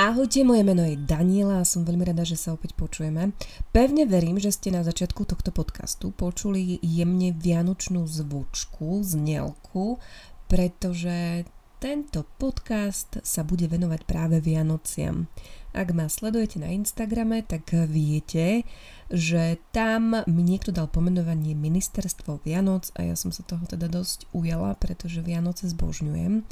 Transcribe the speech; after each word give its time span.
Ahojte, 0.00 0.48
moje 0.48 0.64
meno 0.64 0.80
je 0.80 0.96
Daniela 0.96 1.60
a 1.60 1.68
som 1.68 1.84
veľmi 1.84 2.08
rada, 2.08 2.24
že 2.24 2.32
sa 2.32 2.56
opäť 2.56 2.72
počujeme. 2.72 3.36
Pevne 3.68 4.08
verím, 4.08 4.40
že 4.40 4.48
ste 4.48 4.72
na 4.72 4.80
začiatku 4.80 5.28
tohto 5.28 5.52
podcastu 5.52 6.08
počuli 6.08 6.80
jemne 6.80 7.36
vianočnú 7.36 8.08
zvučku, 8.08 9.04
znelku, 9.04 10.00
pretože 10.48 11.44
tento 11.84 12.24
podcast 12.40 13.20
sa 13.20 13.44
bude 13.44 13.68
venovať 13.68 14.00
práve 14.08 14.40
Vianociam. 14.40 15.28
Ak 15.76 15.92
ma 15.92 16.08
sledujete 16.08 16.64
na 16.64 16.72
Instagrame, 16.72 17.44
tak 17.44 17.68
viete, 17.84 18.64
že 19.12 19.60
tam 19.68 20.24
mi 20.24 20.40
niekto 20.40 20.72
dal 20.72 20.88
pomenovanie 20.88 21.52
Ministerstvo 21.52 22.40
Vianoc 22.40 22.88
a 22.96 23.04
ja 23.04 23.16
som 23.20 23.36
sa 23.36 23.44
toho 23.44 23.68
teda 23.68 23.84
dosť 23.92 24.32
ujala, 24.32 24.80
pretože 24.80 25.20
Vianoce 25.20 25.68
zbožňujem 25.68 26.48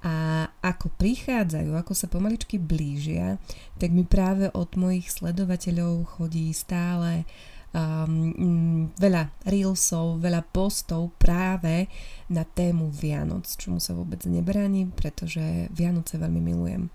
a 0.00 0.48
ako 0.64 0.88
prichádzajú, 0.96 1.76
ako 1.76 1.92
sa 1.92 2.08
pomaličky 2.08 2.56
blížia, 2.56 3.36
tak 3.76 3.92
mi 3.92 4.08
práve 4.08 4.48
od 4.56 4.72
mojich 4.72 5.12
sledovateľov 5.12 6.16
chodí 6.16 6.56
stále 6.56 7.28
um, 7.76 8.88
veľa 8.96 9.28
reelsov, 9.44 10.24
veľa 10.24 10.40
postov 10.48 11.12
práve 11.20 11.84
na 12.32 12.48
tému 12.48 12.88
Vianoc, 12.88 13.44
čomu 13.44 13.76
sa 13.76 13.92
vôbec 13.92 14.24
nebránim, 14.24 14.88
pretože 14.88 15.68
Vianoce 15.68 16.16
veľmi 16.16 16.40
milujem. 16.40 16.88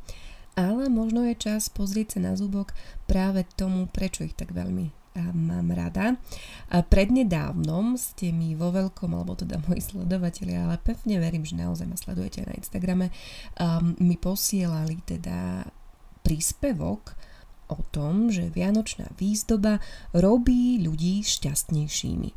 Ale 0.56 0.88
možno 0.88 1.28
je 1.30 1.36
čas 1.38 1.68
pozrieť 1.70 2.18
sa 2.18 2.32
na 2.32 2.34
zúbok 2.34 2.74
práve 3.06 3.46
tomu, 3.60 3.86
prečo 3.86 4.26
ich 4.26 4.34
tak 4.34 4.56
veľmi 4.56 5.05
mám 5.16 5.72
rada. 5.72 6.20
Prednedávnom 6.70 7.96
ste 7.96 8.36
mi 8.36 8.54
vo 8.54 8.72
veľkom, 8.76 9.16
alebo 9.16 9.36
teda 9.36 9.60
moji 9.64 9.80
sledovatelia, 9.80 10.68
ale 10.68 10.82
pevne 10.84 11.20
verím, 11.24 11.48
že 11.48 11.56
naozaj 11.56 11.88
ma 11.88 11.96
sledujete 11.96 12.44
na 12.44 12.54
Instagrame, 12.56 13.10
um, 13.60 13.96
mi 14.04 14.20
posielali 14.20 15.00
teda 15.08 15.64
príspevok 16.26 17.16
o 17.72 17.82
tom, 17.90 18.30
že 18.30 18.54
vianočná 18.54 19.10
výzdoba 19.18 19.82
robí 20.14 20.78
ľudí 20.82 21.26
šťastnejšími. 21.26 22.30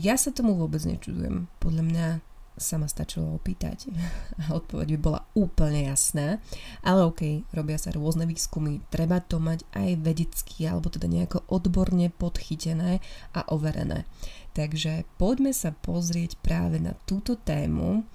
Ja 0.00 0.16
sa 0.16 0.30
tomu 0.32 0.56
vôbec 0.56 0.80
nečudujem. 0.86 1.50
Podľa 1.60 1.82
mňa 1.84 2.06
sa 2.54 2.78
ma 2.78 2.86
stačilo 2.86 3.34
opýtať 3.34 3.90
a 4.46 4.54
odpoveď 4.54 4.96
by 4.96 4.98
bola 4.98 5.20
úplne 5.34 5.90
jasná. 5.90 6.38
Ale 6.86 7.06
ok, 7.06 7.50
robia 7.50 7.78
sa 7.78 7.90
rôzne 7.90 8.24
výskumy, 8.24 8.82
treba 8.88 9.18
to 9.22 9.42
mať 9.42 9.66
aj 9.74 9.90
vedecky 10.00 10.66
alebo 10.66 10.90
teda 10.90 11.10
nejako 11.10 11.42
odborne 11.50 12.06
podchytené 12.14 13.02
a 13.34 13.40
overené. 13.50 14.06
Takže 14.54 15.02
poďme 15.18 15.50
sa 15.50 15.74
pozrieť 15.74 16.38
práve 16.38 16.78
na 16.78 16.94
túto 17.10 17.34
tému 17.34 18.06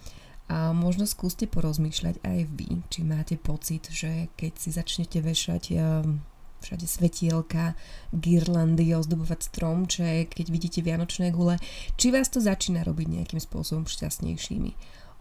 a 0.49 0.73
možno 0.73 1.05
skúste 1.05 1.45
porozmýšľať 1.45 2.25
aj 2.25 2.39
vy, 2.49 2.81
či 2.89 3.05
máte 3.05 3.37
pocit, 3.37 3.85
že 3.93 4.33
keď 4.33 4.51
si 4.57 4.69
začnete 4.73 5.21
vešať 5.21 5.63
ehm, 5.77 6.25
všade 6.61 6.85
svetielka, 6.85 7.73
girlandy, 8.11 8.91
ozdobovať 8.95 9.39
stromček, 9.49 10.35
keď 10.35 10.47
vidíte 10.51 10.79
vianočné 10.83 11.31
gule, 11.31 11.57
či 11.95 12.11
vás 12.11 12.27
to 12.27 12.43
začína 12.43 12.83
robiť 12.83 13.07
nejakým 13.07 13.41
spôsobom 13.41 13.87
šťastnejšími. 13.87 14.71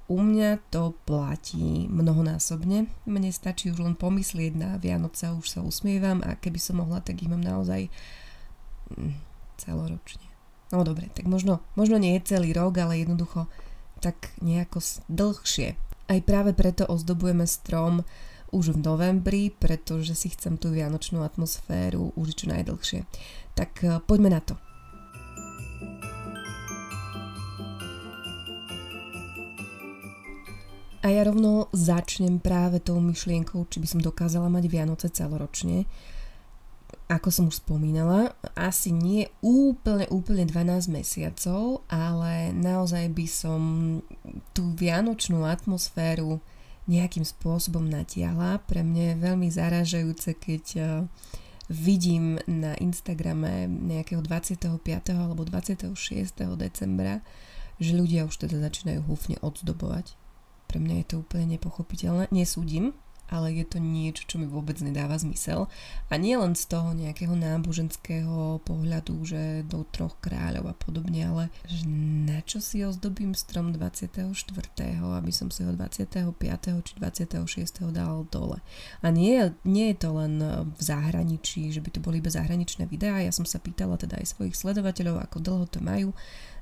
U 0.08 0.24
mňa 0.24 0.72
to 0.72 0.96
platí 1.04 1.84
mnohonásobne. 1.92 2.88
Mne 3.04 3.28
stačí 3.28 3.68
už 3.68 3.84
len 3.84 3.92
pomyslieť 3.92 4.56
na 4.56 4.70
Vianoce, 4.80 5.28
už 5.28 5.46
sa 5.46 5.60
usmievam 5.60 6.24
a 6.24 6.32
keby 6.32 6.56
som 6.56 6.80
mohla, 6.80 7.04
tak 7.04 7.20
ich 7.20 7.28
mám 7.28 7.44
naozaj 7.44 7.92
hm, 8.88 9.12
celoročne. 9.60 10.24
No 10.72 10.84
dobre, 10.84 11.12
tak 11.12 11.28
možno, 11.28 11.60
možno 11.76 12.00
nie 12.00 12.16
je 12.16 12.36
celý 12.36 12.56
rok, 12.56 12.76
ale 12.80 13.04
jednoducho 13.04 13.48
tak 14.00 14.32
nejako 14.40 14.80
dlhšie. 15.12 15.76
Aj 16.08 16.20
práve 16.24 16.56
preto 16.56 16.88
ozdobujeme 16.88 17.44
strom 17.44 18.00
už 18.50 18.76
v 18.76 18.82
novembri, 18.84 19.42
pretože 19.52 20.14
si 20.16 20.32
chcem 20.32 20.56
tú 20.56 20.72
vianočnú 20.72 21.20
atmosféru 21.24 22.12
užiť 22.16 22.36
čo 22.36 22.46
najdlhšie. 22.48 23.00
Tak 23.54 23.70
eh, 23.84 23.98
poďme 24.04 24.32
na 24.32 24.40
to. 24.40 24.54
A 30.98 31.14
ja 31.14 31.24
rovno 31.24 31.72
začnem 31.72 32.36
práve 32.36 32.84
tou 32.84 33.00
myšlienkou, 33.00 33.64
či 33.70 33.80
by 33.80 33.86
som 33.86 34.00
dokázala 34.02 34.50
mať 34.50 34.68
Vianoce 34.68 35.08
celoročne. 35.08 35.88
Ako 37.08 37.32
som 37.32 37.48
už 37.48 37.64
spomínala, 37.64 38.36
asi 38.52 38.92
nie 38.92 39.24
úplne, 39.40 40.04
úplne 40.12 40.44
12 40.44 40.92
mesiacov, 40.92 41.80
ale 41.88 42.52
naozaj 42.52 43.08
by 43.14 43.24
som 43.24 43.60
tú 44.52 44.76
vianočnú 44.76 45.48
atmosféru 45.48 46.44
nejakým 46.88 47.22
spôsobom 47.22 47.84
natiahla. 47.84 48.64
Pre 48.64 48.80
mňa 48.80 49.02
je 49.12 49.22
veľmi 49.22 49.48
zarážajúce, 49.52 50.34
keď 50.40 50.64
uh, 50.80 50.86
vidím 51.68 52.40
na 52.48 52.72
Instagrame 52.80 53.68
nejakého 53.68 54.24
25. 54.24 54.80
alebo 55.12 55.44
26. 55.44 55.92
decembra, 56.56 57.20
že 57.76 57.92
ľudia 57.94 58.24
už 58.24 58.48
teda 58.48 58.58
začínajú 58.58 59.04
húfne 59.04 59.36
odzdobovať. 59.44 60.16
Pre 60.68 60.80
mňa 60.80 60.94
je 61.04 61.06
to 61.06 61.16
úplne 61.22 61.56
nepochopiteľné. 61.56 62.32
Nesúdim, 62.32 62.96
ale 63.28 63.52
je 63.52 63.64
to 63.68 63.78
niečo, 63.78 64.24
čo 64.24 64.36
mi 64.40 64.48
vôbec 64.48 64.80
nedáva 64.80 65.20
zmysel. 65.20 65.68
A 66.08 66.16
nie 66.16 66.34
len 66.34 66.56
z 66.56 66.64
toho 66.68 66.96
nejakého 66.96 67.36
náboženského 67.36 68.64
pohľadu, 68.64 69.14
že 69.28 69.62
do 69.68 69.84
troch 69.88 70.16
kráľov 70.24 70.72
a 70.72 70.74
podobne, 70.74 71.28
ale 71.28 71.44
že 71.68 71.84
na 72.24 72.40
čo 72.42 72.58
si 72.64 72.80
ozdobím 72.80 73.36
strom 73.36 73.76
24., 73.76 74.24
aby 74.98 75.32
som 75.32 75.52
si 75.52 75.60
ho 75.62 75.72
25. 75.76 76.34
či 76.84 76.92
26. 76.96 77.92
dal 77.92 78.24
dole. 78.32 78.64
A 79.04 79.12
nie, 79.12 79.52
nie 79.68 79.92
je 79.92 79.96
to 80.00 80.10
len 80.16 80.40
v 80.64 80.80
zahraničí, 80.80 81.68
že 81.68 81.84
by 81.84 81.90
to 81.92 82.00
boli 82.00 82.24
iba 82.24 82.32
zahraničné 82.32 82.88
videá. 82.88 83.20
Ja 83.20 83.32
som 83.32 83.44
sa 83.44 83.60
pýtala 83.60 84.00
teda 84.00 84.16
aj 84.16 84.32
svojich 84.36 84.56
sledovateľov, 84.56 85.20
ako 85.28 85.36
dlho 85.44 85.66
to 85.68 85.84
majú. 85.84 86.16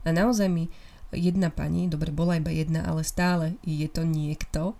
A 0.06 0.14
naozaj 0.14 0.46
mi 0.46 0.70
jedna 1.12 1.50
pani, 1.52 1.86
dobre, 1.90 2.10
bola 2.10 2.38
iba 2.40 2.50
jedna, 2.50 2.86
ale 2.86 3.06
stále 3.06 3.60
je 3.62 3.86
to 3.90 4.02
niekto, 4.02 4.74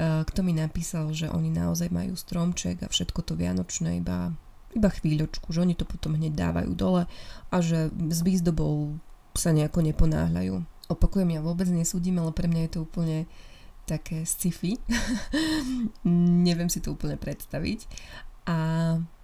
Eh, 0.00 0.24
kto 0.24 0.40
mi 0.40 0.56
napísal, 0.56 1.12
že 1.12 1.28
oni 1.28 1.52
naozaj 1.52 1.92
majú 1.92 2.16
stromček 2.16 2.80
a 2.80 2.88
všetko 2.88 3.20
to 3.20 3.36
vianočné 3.36 4.00
iba, 4.00 4.32
iba 4.72 4.88
chvíľočku, 4.88 5.52
že 5.52 5.60
oni 5.60 5.76
to 5.76 5.84
potom 5.84 6.16
hneď 6.16 6.32
dávajú 6.32 6.72
dole 6.72 7.04
a 7.52 7.56
že 7.60 7.92
s 7.92 8.24
výzdobou 8.24 8.96
sa 9.36 9.52
nejako 9.52 9.84
neponáhľajú. 9.84 10.56
Opakujem, 10.88 11.36
ja 11.36 11.44
vôbec 11.44 11.68
nesúdim, 11.68 12.16
ale 12.16 12.32
pre 12.32 12.48
mňa 12.48 12.60
je 12.64 12.72
to 12.72 12.80
úplne 12.88 13.28
také 13.84 14.24
sci-fi. 14.24 14.80
Neviem 16.48 16.72
si 16.72 16.80
to 16.80 16.96
úplne 16.96 17.20
predstaviť. 17.20 17.84
A 18.48 18.58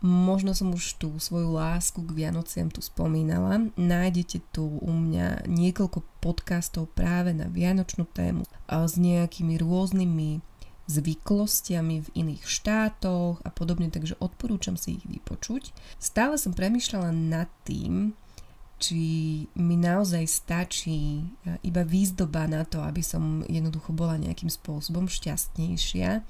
možno 0.04 0.52
som 0.52 0.70
už 0.76 1.00
tú 1.00 1.16
svoju 1.16 1.56
lásku 1.56 1.98
k 2.04 2.14
Vianociam 2.14 2.68
tu 2.68 2.84
spomínala. 2.84 3.72
Nájdete 3.74 4.44
tu 4.52 4.78
u 4.78 4.92
mňa 4.92 5.48
niekoľko 5.48 6.04
podcastov 6.20 6.92
práve 6.92 7.32
na 7.32 7.48
vianočnú 7.48 8.06
tému 8.12 8.44
s 8.68 8.94
nejakými 8.94 9.56
rôznymi 9.58 10.44
zvyklostiami 10.86 11.96
v 11.98 12.08
iných 12.14 12.46
štátoch 12.46 13.42
a 13.42 13.50
podobne, 13.50 13.90
takže 13.90 14.14
odporúčam 14.22 14.78
si 14.78 15.02
ich 15.02 15.04
vypočuť. 15.06 15.74
Stále 15.98 16.38
som 16.38 16.54
premyšľala 16.54 17.10
nad 17.10 17.50
tým, 17.66 18.14
či 18.76 19.02
mi 19.56 19.76
naozaj 19.80 20.24
stačí 20.28 21.24
e, 21.24 21.56
iba 21.64 21.80
výzdoba 21.80 22.44
na 22.44 22.62
to, 22.68 22.84
aby 22.84 23.00
som 23.00 23.40
jednoducho 23.48 23.96
bola 23.96 24.20
nejakým 24.20 24.52
spôsobom 24.52 25.08
šťastnejšia 25.08 26.20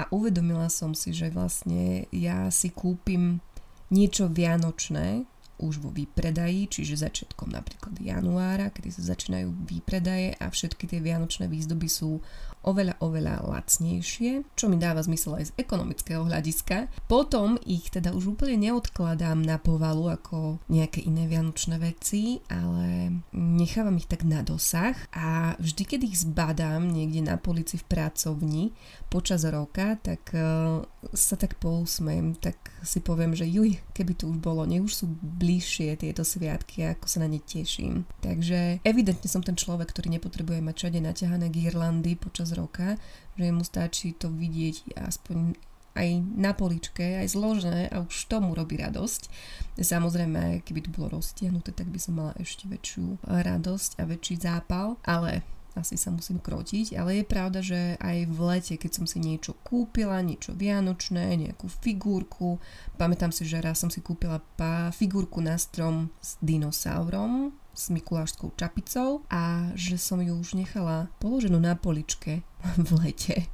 a 0.00 0.08
uvedomila 0.08 0.72
som 0.72 0.96
si, 0.96 1.12
že 1.12 1.28
vlastne 1.28 2.08
ja 2.08 2.48
si 2.48 2.72
kúpim 2.72 3.44
niečo 3.92 4.32
vianočné, 4.32 5.28
už 5.60 5.84
vo 5.84 5.92
výpredaji, 5.92 6.72
čiže 6.72 7.04
začiatkom 7.04 7.52
napríklad 7.52 7.94
januára, 8.00 8.72
kedy 8.72 8.90
sa 8.90 9.12
začínajú 9.12 9.52
výpredaje 9.68 10.34
a 10.40 10.48
všetky 10.48 10.88
tie 10.88 11.00
vianočné 11.04 11.46
výzdoby 11.46 11.88
sú 11.88 12.18
oveľa, 12.60 13.00
oveľa 13.00 13.44
lacnejšie, 13.48 14.44
čo 14.52 14.68
mi 14.68 14.76
dáva 14.76 15.00
zmysel 15.00 15.40
aj 15.40 15.44
z 15.52 15.56
ekonomického 15.56 16.28
hľadiska. 16.28 16.92
Potom 17.08 17.56
ich 17.64 17.88
teda 17.88 18.12
už 18.12 18.36
úplne 18.36 18.60
neodkladám 18.60 19.40
na 19.40 19.56
povalu 19.56 20.12
ako 20.12 20.60
nejaké 20.68 21.00
iné 21.04 21.24
vianočné 21.24 21.80
veci, 21.80 22.44
ale 22.52 23.20
nechávam 23.32 23.96
ich 23.96 24.08
tak 24.08 24.28
na 24.28 24.44
dosah 24.44 24.96
a 25.12 25.56
vždy, 25.56 25.82
keď 25.88 26.00
ich 26.04 26.20
zbadám 26.20 26.84
niekde 26.92 27.24
na 27.24 27.40
polici 27.40 27.80
v 27.80 27.88
pracovni 27.88 28.64
počas 29.08 29.42
roka, 29.48 29.96
tak 29.98 30.22
uh, 30.36 30.84
sa 31.16 31.34
tak 31.34 31.56
pousmiem, 31.58 32.36
tak 32.36 32.56
si 32.84 33.00
poviem, 33.00 33.32
že 33.32 33.48
juj, 33.48 33.80
keby 34.00 34.16
to 34.16 34.32
už 34.32 34.40
bolo, 34.40 34.64
nech 34.64 34.80
už 34.80 35.04
sú 35.04 35.06
bližšie 35.20 36.00
tieto 36.00 36.24
sviatky, 36.24 36.88
ako 36.88 37.04
sa 37.04 37.20
na 37.20 37.28
ne 37.28 37.36
teším. 37.36 38.08
Takže 38.24 38.80
evidentne 38.80 39.28
som 39.28 39.44
ten 39.44 39.60
človek, 39.60 39.92
ktorý 39.92 40.08
nepotrebuje 40.16 40.64
mať 40.64 40.74
všade 40.80 40.98
naťahané 41.04 41.52
girlandy 41.52 42.16
počas 42.16 42.56
roka, 42.56 42.96
že 43.36 43.52
mu 43.52 43.60
stačí 43.60 44.16
to 44.16 44.32
vidieť 44.32 44.96
aspoň 45.04 45.52
aj 46.00 46.08
na 46.32 46.56
poličke, 46.56 47.20
aj 47.20 47.36
zložené 47.36 47.92
a 47.92 48.00
už 48.08 48.30
tomu 48.32 48.56
robí 48.56 48.80
radosť. 48.80 49.28
Samozrejme, 49.76 50.64
keby 50.64 50.88
to 50.88 50.94
bolo 50.96 51.20
roztiahnuté, 51.20 51.76
tak 51.76 51.92
by 51.92 52.00
som 52.00 52.16
mala 52.16 52.32
ešte 52.40 52.70
väčšiu 52.72 53.20
radosť 53.28 54.00
a 54.00 54.08
väčší 54.08 54.40
zápal, 54.40 54.96
ale 55.04 55.44
asi 55.78 55.94
sa 55.94 56.10
musím 56.10 56.42
krotiť, 56.42 56.98
ale 56.98 57.22
je 57.22 57.24
pravda, 57.24 57.60
že 57.62 57.94
aj 58.02 58.26
v 58.26 58.38
lete, 58.42 58.74
keď 58.74 59.02
som 59.02 59.06
si 59.06 59.22
niečo 59.22 59.54
kúpila, 59.62 60.18
niečo 60.22 60.54
vianočné, 60.56 61.36
nejakú 61.38 61.70
figurku, 61.70 62.58
pamätám 62.98 63.30
si, 63.30 63.46
že 63.46 63.62
raz 63.62 63.78
som 63.78 63.90
si 63.90 64.02
kúpila 64.02 64.42
pá, 64.58 64.90
figurku 64.90 65.38
na 65.38 65.54
strom 65.60 66.10
s 66.18 66.36
dinosaurom, 66.42 67.54
s 67.70 67.88
Mikulášskou 67.88 68.52
čapicou 68.58 69.22
a 69.30 69.70
že 69.78 69.96
som 69.96 70.18
ju 70.20 70.36
už 70.36 70.58
nechala 70.58 71.08
položenú 71.22 71.56
na 71.62 71.78
poličke 71.78 72.42
v 72.86 72.90
lete 72.98 73.46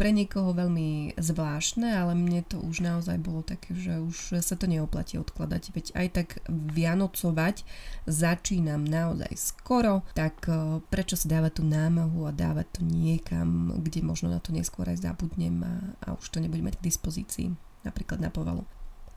pre 0.00 0.16
niekoho 0.16 0.56
veľmi 0.56 1.20
zvláštne, 1.20 1.84
ale 1.92 2.16
mne 2.16 2.40
to 2.48 2.56
už 2.56 2.80
naozaj 2.80 3.20
bolo 3.20 3.44
také, 3.44 3.76
že 3.76 4.00
už 4.00 4.40
sa 4.40 4.56
to 4.56 4.64
neoplatí 4.64 5.20
odkladať, 5.20 5.62
veď 5.76 5.86
aj 5.92 6.06
tak 6.08 6.28
vianocovať 6.48 7.68
začínam 8.08 8.80
naozaj 8.80 9.28
skoro, 9.36 10.00
tak 10.16 10.48
e, 10.48 10.80
prečo 10.88 11.20
si 11.20 11.28
dávať 11.28 11.60
tú 11.60 11.68
námahu 11.68 12.24
a 12.24 12.32
dávať 12.32 12.80
to 12.80 12.88
niekam, 12.88 13.76
kde 13.76 14.00
možno 14.00 14.32
na 14.32 14.40
to 14.40 14.56
neskôr 14.56 14.88
aj 14.88 15.04
zabudnem 15.04 15.60
a, 15.68 15.92
a 16.00 16.16
už 16.16 16.32
to 16.32 16.40
nebudem 16.40 16.72
mať 16.72 16.80
k 16.80 16.86
dispozícii, 16.88 17.52
napríklad 17.84 18.24
na 18.24 18.32
povalu. 18.32 18.64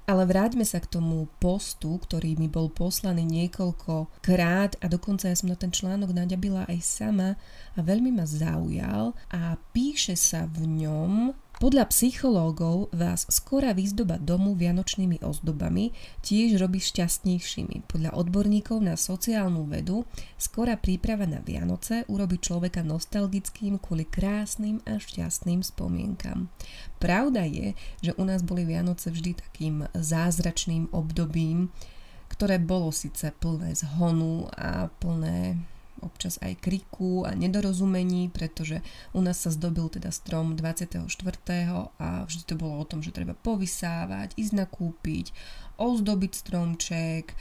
Ale 0.03 0.27
vráťme 0.27 0.67
sa 0.67 0.83
k 0.83 0.99
tomu 0.99 1.31
postu, 1.39 1.95
ktorý 1.95 2.35
mi 2.35 2.51
bol 2.51 2.67
poslaný 2.67 3.23
niekoľko 3.23 4.19
krát 4.19 4.75
a 4.83 4.91
dokonca 4.91 5.31
ja 5.31 5.35
som 5.39 5.47
na 5.47 5.55
ten 5.55 5.71
článok 5.71 6.11
naďabila 6.11 6.67
aj 6.67 6.79
sama 6.83 7.29
a 7.75 7.79
veľmi 7.79 8.11
ma 8.11 8.27
zaujal 8.27 9.15
a 9.31 9.55
píše 9.71 10.19
sa 10.19 10.43
v 10.43 10.83
ňom, 10.83 11.31
podľa 11.63 11.87
psychológov 11.95 12.91
vás 12.91 13.23
skorá 13.31 13.71
výzdoba 13.71 14.19
domu 14.19 14.51
vianočnými 14.51 15.23
ozdobami 15.23 15.95
tiež 16.19 16.59
robí 16.59 16.83
šťastnejšími. 16.83 17.87
Podľa 17.87 18.19
odborníkov 18.19 18.83
na 18.83 18.99
sociálnu 18.99 19.63
vedu 19.71 20.03
skorá 20.35 20.75
príprava 20.75 21.23
na 21.23 21.39
Vianoce 21.39 22.03
urobí 22.11 22.43
človeka 22.43 22.83
nostalgickým 22.83 23.79
kvôli 23.79 24.03
krásnym 24.03 24.83
a 24.83 24.99
šťastným 24.99 25.63
spomienkam. 25.63 26.51
Pravda 26.99 27.47
je, 27.47 27.79
že 28.03 28.11
u 28.19 28.27
nás 28.27 28.43
boli 28.43 28.67
Vianoce 28.67 29.07
vždy 29.07 29.31
takým 29.31 29.87
zázračným 29.95 30.91
obdobím, 30.91 31.71
ktoré 32.27 32.59
bolo 32.59 32.91
síce 32.91 33.31
plné 33.39 33.71
zhonu 33.79 34.51
a 34.51 34.91
plné 34.99 35.63
občas 36.03 36.37
aj 36.43 36.59
kriku 36.59 37.23
a 37.23 37.31
nedorozumení, 37.33 38.27
pretože 38.29 38.83
u 39.15 39.23
nás 39.23 39.39
sa 39.39 39.49
zdobil 39.49 39.87
teda 39.87 40.11
strom 40.11 40.59
24. 40.59 41.07
a 41.97 42.07
vždy 42.27 42.43
to 42.43 42.55
bolo 42.59 42.77
o 42.77 42.85
tom, 42.85 42.99
že 42.99 43.15
treba 43.15 43.33
povysávať, 43.33 44.35
ísť 44.35 44.53
nakúpiť, 44.53 45.31
ozdobiť 45.79 46.31
stromček, 46.35 47.31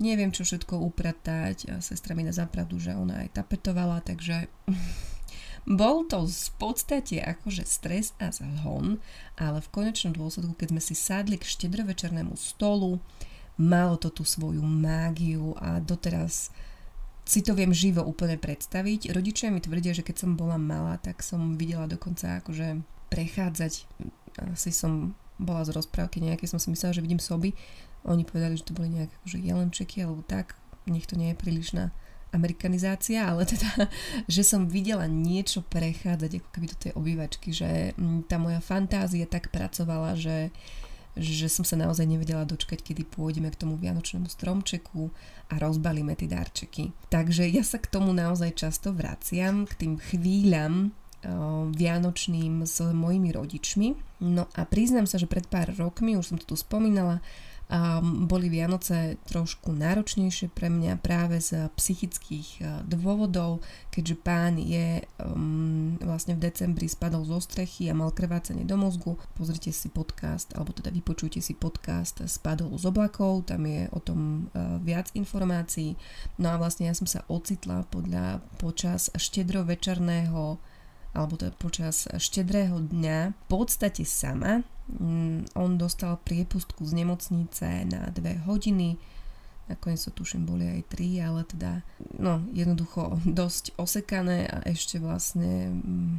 neviem 0.00 0.32
čo 0.32 0.44
všetko 0.48 0.80
upratať 0.80 1.56
a 1.72 1.74
sestra 1.84 2.16
mi 2.16 2.24
na 2.24 2.32
zapravdu, 2.32 2.80
že 2.80 2.96
ona 2.96 3.24
aj 3.24 3.36
tapetovala, 3.36 4.00
takže 4.00 4.48
bol 5.80 6.08
to 6.08 6.24
v 6.24 6.50
podstate 6.56 7.20
akože 7.20 7.68
stres 7.68 8.16
a 8.16 8.32
zhon, 8.32 8.98
ale 9.36 9.60
v 9.60 9.72
konečnom 9.72 10.16
dôsledku, 10.16 10.56
keď 10.56 10.68
sme 10.72 10.82
si 10.82 10.94
sadli 10.96 11.36
k 11.36 11.44
štedrovečernému 11.44 12.32
stolu, 12.34 12.98
malo 13.60 14.00
to 14.00 14.08
tú 14.08 14.24
svoju 14.24 14.64
mágiu 14.64 15.52
a 15.60 15.84
doteraz 15.84 16.48
si 17.30 17.46
to 17.46 17.54
viem 17.54 17.70
živo 17.70 18.02
úplne 18.02 18.34
predstaviť. 18.34 19.14
Rodičia 19.14 19.54
mi 19.54 19.62
tvrdia, 19.62 19.94
že 19.94 20.02
keď 20.02 20.26
som 20.26 20.34
bola 20.34 20.58
malá, 20.58 20.98
tak 20.98 21.22
som 21.22 21.54
videla 21.54 21.86
dokonca 21.86 22.42
akože 22.42 22.82
prechádzať. 23.06 23.86
Asi 24.50 24.74
som 24.74 25.14
bola 25.38 25.62
z 25.62 25.70
rozprávky 25.70 26.18
nejaké, 26.18 26.50
som 26.50 26.58
si 26.58 26.74
myslela, 26.74 26.98
že 26.98 27.04
vidím 27.06 27.22
soby. 27.22 27.54
Oni 28.02 28.26
povedali, 28.26 28.58
že 28.58 28.66
to 28.66 28.74
boli 28.74 28.90
nejaké 28.90 29.14
akože 29.22 29.38
jelenčeky 29.46 30.02
alebo 30.02 30.26
tak. 30.26 30.58
Nech 30.90 31.06
to 31.06 31.14
nie 31.14 31.30
je 31.30 31.38
prílišná 31.38 31.94
amerikanizácia, 32.34 33.22
ale 33.22 33.46
teda, 33.46 33.86
že 34.34 34.42
som 34.42 34.66
videla 34.66 35.06
niečo 35.06 35.62
prechádzať 35.62 36.42
ako 36.42 36.48
keby 36.50 36.66
do 36.66 36.76
tej 36.82 36.92
obývačky, 36.98 37.54
že 37.54 37.94
mm, 37.94 38.26
tá 38.26 38.42
moja 38.42 38.58
fantázia 38.58 39.30
tak 39.30 39.54
pracovala, 39.54 40.18
že 40.18 40.50
uh, 40.50 40.89
že 41.18 41.50
som 41.50 41.66
sa 41.66 41.74
naozaj 41.74 42.06
nevedela 42.06 42.46
dočkať, 42.46 42.82
kedy 42.82 43.02
pôjdeme 43.08 43.50
k 43.50 43.58
tomu 43.58 43.74
vianočnému 43.74 44.30
stromčeku 44.30 45.10
a 45.50 45.58
rozbalíme 45.58 46.14
tie 46.14 46.30
darčeky. 46.30 46.94
Takže 47.10 47.46
ja 47.50 47.66
sa 47.66 47.82
k 47.82 47.90
tomu 47.90 48.14
naozaj 48.14 48.54
často 48.54 48.94
vraciam, 48.94 49.66
k 49.66 49.72
tým 49.74 49.94
chvíľam, 49.98 50.94
vianočným 51.76 52.64
s 52.64 52.80
mojimi 52.80 53.28
rodičmi. 53.28 53.92
No 54.24 54.48
a 54.56 54.64
priznám 54.64 55.04
sa, 55.04 55.20
že 55.20 55.28
pred 55.28 55.44
pár 55.44 55.68
rokmi, 55.76 56.16
už 56.16 56.32
som 56.32 56.38
to 56.40 56.48
tu 56.48 56.56
spomínala, 56.56 57.20
Boli 58.26 58.50
Vianoce 58.50 59.14
trošku 59.30 59.70
náročnejšie 59.70 60.50
pre 60.50 60.66
mňa 60.66 60.98
práve 60.98 61.38
z 61.38 61.70
psychických 61.78 62.48
uh, 62.58 62.66
dôvodov, 62.82 63.62
keďže 63.94 64.16
pán 64.18 64.58
je 64.58 65.06
um, 65.22 65.94
vlastne 66.02 66.34
v 66.34 66.50
decembri 66.50 66.90
spadol 66.90 67.22
zo 67.22 67.38
strechy 67.38 67.86
a 67.86 67.94
mal 67.94 68.10
krvácanie 68.10 68.66
do 68.66 68.74
mozgu. 68.74 69.14
Pozrite 69.38 69.70
si 69.70 69.86
podcast, 69.86 70.50
alebo 70.58 70.74
teda 70.74 70.90
vypočujte 70.90 71.38
si 71.38 71.54
podcast 71.54 72.18
Spadol 72.26 72.74
z 72.74 72.90
oblakov, 72.90 73.46
tam 73.46 73.62
je 73.62 73.86
o 73.94 74.02
tom 74.02 74.50
uh, 74.50 74.82
viac 74.82 75.14
informácií. 75.14 75.94
No 76.42 76.50
a 76.50 76.58
vlastne 76.58 76.90
ja 76.90 76.94
som 76.98 77.06
sa 77.06 77.22
ocitla 77.30 77.86
podľa 77.86 78.42
počas 78.58 79.14
štedrovečerného 79.14 80.58
alebo 81.10 81.34
teda 81.34 81.54
počas 81.58 82.06
štedrého 82.06 82.78
dňa 82.86 83.18
v 83.34 83.44
podstate 83.50 84.06
sama. 84.06 84.62
Mm, 84.98 85.46
on 85.54 85.78
dostal 85.78 86.18
priepustku 86.18 86.82
z 86.82 86.92
nemocnice 87.04 87.86
na 87.86 88.10
dve 88.10 88.42
hodiny, 88.42 88.98
nakoniec 89.70 90.02
to 90.02 90.10
tuším 90.10 90.42
boli 90.50 90.66
aj 90.66 90.82
tri, 90.90 91.22
ale 91.22 91.46
teda 91.46 91.86
no 92.18 92.42
jednoducho 92.50 93.22
dosť 93.22 93.78
osekané 93.78 94.50
a 94.50 94.66
ešte 94.66 94.98
vlastne 94.98 95.70
mm, 95.70 96.14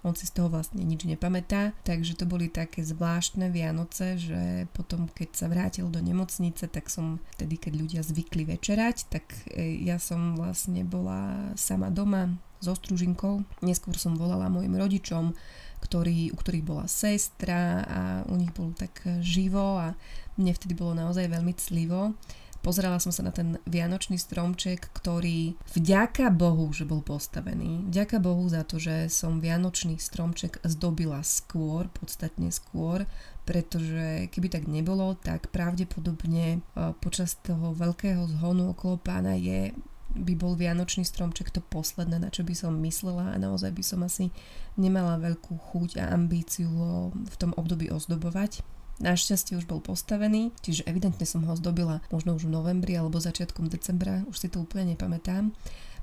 on 0.00 0.16
si 0.16 0.24
z 0.24 0.32
toho 0.32 0.48
vlastne 0.48 0.80
nič 0.80 1.04
nepamätá, 1.04 1.76
takže 1.84 2.16
to 2.16 2.24
boli 2.24 2.48
také 2.48 2.80
zvláštne 2.80 3.52
Vianoce, 3.52 4.16
že 4.16 4.64
potom 4.72 5.12
keď 5.12 5.28
sa 5.36 5.46
vrátil 5.52 5.92
do 5.92 6.00
nemocnice, 6.00 6.72
tak 6.72 6.88
som 6.88 7.20
vtedy, 7.36 7.60
keď 7.60 7.72
ľudia 7.76 8.00
zvykli 8.00 8.48
večerať, 8.48 8.96
tak 9.12 9.28
e, 9.52 9.84
ja 9.84 10.00
som 10.00 10.40
vlastne 10.40 10.88
bola 10.88 11.52
sama 11.52 11.92
doma, 11.92 12.32
so 12.60 12.76
stružinkou. 12.76 13.44
Neskôr 13.64 13.96
som 13.96 14.14
volala 14.20 14.52
mojim 14.52 14.76
rodičom, 14.76 15.32
ktorý, 15.80 16.30
u 16.32 16.36
ktorých 16.36 16.64
bola 16.64 16.86
sestra 16.86 17.82
a 17.84 18.00
u 18.28 18.36
nich 18.36 18.52
bolo 18.52 18.76
tak 18.76 19.00
živo 19.24 19.80
a 19.80 19.96
mne 20.36 20.52
vtedy 20.54 20.72
bolo 20.76 20.96
naozaj 20.96 21.28
veľmi 21.28 21.52
clivo. 21.56 22.14
Pozerala 22.60 23.00
som 23.00 23.08
sa 23.08 23.24
na 23.24 23.32
ten 23.32 23.56
vianočný 23.64 24.20
stromček, 24.20 24.92
ktorý 24.92 25.56
vďaka 25.72 26.28
Bohu, 26.28 26.68
že 26.76 26.84
bol 26.84 27.00
postavený. 27.00 27.88
Vďaka 27.88 28.20
Bohu 28.20 28.44
za 28.52 28.68
to, 28.68 28.76
že 28.76 29.08
som 29.08 29.40
vianočný 29.40 29.96
stromček 29.96 30.60
zdobila 30.68 31.24
skôr, 31.24 31.88
podstatne 31.88 32.52
skôr, 32.52 33.08
pretože 33.48 34.28
keby 34.28 34.52
tak 34.52 34.68
nebolo, 34.68 35.16
tak 35.16 35.48
pravdepodobne 35.48 36.46
e, 36.52 36.92
počas 37.00 37.40
toho 37.40 37.72
veľkého 37.72 38.28
zhonu 38.28 38.76
okolo 38.76 39.00
pána 39.00 39.40
je 39.40 39.72
by 40.14 40.34
bol 40.34 40.58
Vianočný 40.58 41.06
stromček 41.06 41.54
to 41.54 41.62
posledné, 41.62 42.18
na 42.18 42.30
čo 42.34 42.42
by 42.42 42.54
som 42.54 42.74
myslela 42.82 43.34
a 43.34 43.36
naozaj 43.38 43.70
by 43.70 43.82
som 43.86 44.00
asi 44.02 44.34
nemala 44.74 45.18
veľkú 45.22 45.54
chuť 45.54 46.02
a 46.02 46.10
ambíciu 46.10 46.66
ho 46.66 47.14
v 47.14 47.36
tom 47.38 47.54
období 47.54 47.90
ozdobovať. 47.94 48.62
Našťastie 49.00 49.56
už 49.56 49.64
bol 49.64 49.80
postavený, 49.80 50.52
čiže 50.60 50.84
evidentne 50.84 51.24
som 51.24 51.40
ho 51.48 51.56
zdobila 51.56 52.04
možno 52.12 52.36
už 52.36 52.44
v 52.44 52.52
novembri 52.52 52.92
alebo 52.98 53.16
začiatkom 53.16 53.72
decembra, 53.72 54.28
už 54.28 54.36
si 54.36 54.48
to 54.52 54.60
úplne 54.60 54.92
nepamätám. 54.92 55.56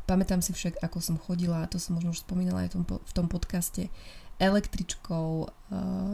Pamätám 0.07 0.39
si 0.39 0.55
však, 0.55 0.79
ako 0.79 1.03
som 1.03 1.19
chodila, 1.19 1.61
a 1.61 1.69
to 1.69 1.77
som 1.77 1.99
možno 1.99 2.15
už 2.15 2.23
spomínala 2.23 2.65
aj 2.65 2.79
v 2.87 3.13
tom 3.13 3.27
podcaste, 3.27 3.91
električkou 4.37 5.29
uh, 5.41 5.49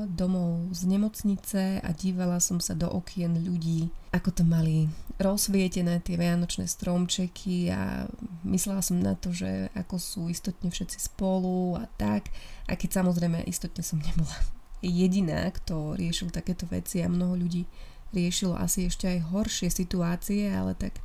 domov 0.08 0.72
z 0.72 0.82
nemocnice 0.88 1.84
a 1.84 1.90
dívala 1.92 2.40
som 2.40 2.64
sa 2.64 2.72
do 2.72 2.88
okien 2.88 3.36
ľudí, 3.36 3.92
ako 4.16 4.30
to 4.32 4.44
mali 4.48 4.88
rozsvietené 5.20 6.00
tie 6.00 6.16
vianočné 6.16 6.66
stromčeky 6.66 7.68
a 7.70 8.08
myslela 8.48 8.80
som 8.80 9.04
na 9.04 9.20
to, 9.20 9.36
že 9.36 9.68
ako 9.76 9.96
sú 10.00 10.22
istotne 10.32 10.72
všetci 10.72 10.98
spolu 11.12 11.76
a 11.78 11.86
tak. 12.00 12.32
A 12.72 12.80
keď 12.80 13.04
samozrejme 13.04 13.44
istotne 13.44 13.84
som 13.84 14.00
nebola 14.00 14.34
jediná, 14.80 15.48
kto 15.52 16.00
riešil 16.00 16.32
takéto 16.32 16.64
veci 16.68 17.04
a 17.04 17.12
mnoho 17.12 17.36
ľudí 17.36 17.68
riešilo 18.14 18.56
asi 18.56 18.88
ešte 18.88 19.10
aj 19.10 19.34
horšie 19.34 19.68
situácie, 19.68 20.48
ale 20.48 20.78
tak 20.78 20.96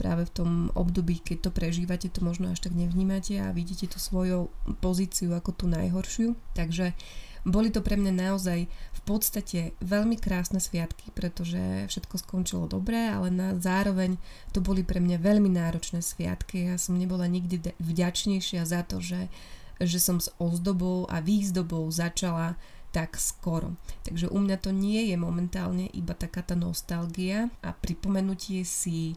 práve 0.00 0.24
v 0.24 0.32
tom 0.32 0.50
období, 0.72 1.20
keď 1.20 1.48
to 1.48 1.50
prežívate, 1.52 2.08
to 2.08 2.24
možno 2.24 2.48
až 2.48 2.64
tak 2.64 2.72
nevnímate 2.72 3.36
a 3.36 3.52
vidíte 3.52 3.92
tú 3.92 4.00
svoju 4.00 4.48
pozíciu 4.80 5.36
ako 5.36 5.52
tú 5.52 5.64
najhoršiu. 5.68 6.32
Takže 6.56 6.96
boli 7.44 7.68
to 7.72 7.84
pre 7.84 7.96
mňa 8.00 8.12
naozaj 8.32 8.68
v 8.68 9.00
podstate 9.04 9.72
veľmi 9.80 10.16
krásne 10.20 10.60
sviatky, 10.60 11.12
pretože 11.12 11.88
všetko 11.88 12.16
skončilo 12.20 12.64
dobre, 12.68 12.96
ale 13.08 13.28
na, 13.32 13.56
zároveň 13.56 14.16
to 14.52 14.60
boli 14.64 14.84
pre 14.84 15.00
mňa 15.00 15.20
veľmi 15.20 15.48
náročné 15.52 16.04
sviatky. 16.04 16.72
Ja 16.72 16.76
som 16.76 17.00
nebola 17.00 17.24
nikdy 17.28 17.76
vďačnejšia 17.80 18.64
za 18.64 18.84
to, 18.84 19.00
že, 19.00 19.32
že 19.80 20.00
som 20.00 20.20
s 20.20 20.28
ozdobou 20.36 21.08
a 21.08 21.24
výzdobou 21.24 21.88
začala 21.88 22.60
tak 22.90 23.16
skoro. 23.16 23.78
Takže 24.02 24.28
u 24.28 24.38
mňa 24.42 24.56
to 24.60 24.70
nie 24.74 25.08
je 25.08 25.16
momentálne 25.16 25.86
iba 25.94 26.12
taká 26.12 26.42
tá 26.42 26.58
nostalgia 26.58 27.48
a 27.62 27.70
pripomenutie 27.70 28.66
si 28.66 29.14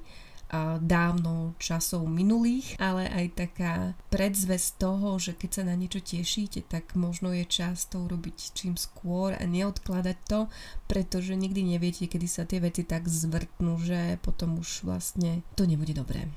dávno 0.82 1.58
časov 1.58 2.06
minulých, 2.06 2.78
ale 2.78 3.10
aj 3.10 3.26
taká 3.34 3.76
predzvesť 4.14 4.70
toho, 4.78 5.18
že 5.18 5.34
keď 5.34 5.50
sa 5.50 5.64
na 5.66 5.76
niečo 5.78 6.04
tešíte, 6.04 6.66
tak 6.70 6.94
možno 6.94 7.34
je 7.34 7.46
čas 7.48 7.90
to 7.90 8.06
urobiť 8.06 8.54
čím 8.54 8.78
skôr 8.78 9.34
a 9.34 9.44
neodkladať 9.44 10.18
to, 10.30 10.40
pretože 10.86 11.34
nikdy 11.34 11.66
neviete, 11.66 12.06
kedy 12.06 12.28
sa 12.30 12.44
tie 12.46 12.62
veci 12.62 12.86
tak 12.86 13.10
zvrtnú, 13.10 13.82
že 13.82 14.22
potom 14.22 14.62
už 14.62 14.86
vlastne 14.86 15.42
to 15.58 15.66
nebude 15.66 15.98
dobré. 15.98 16.30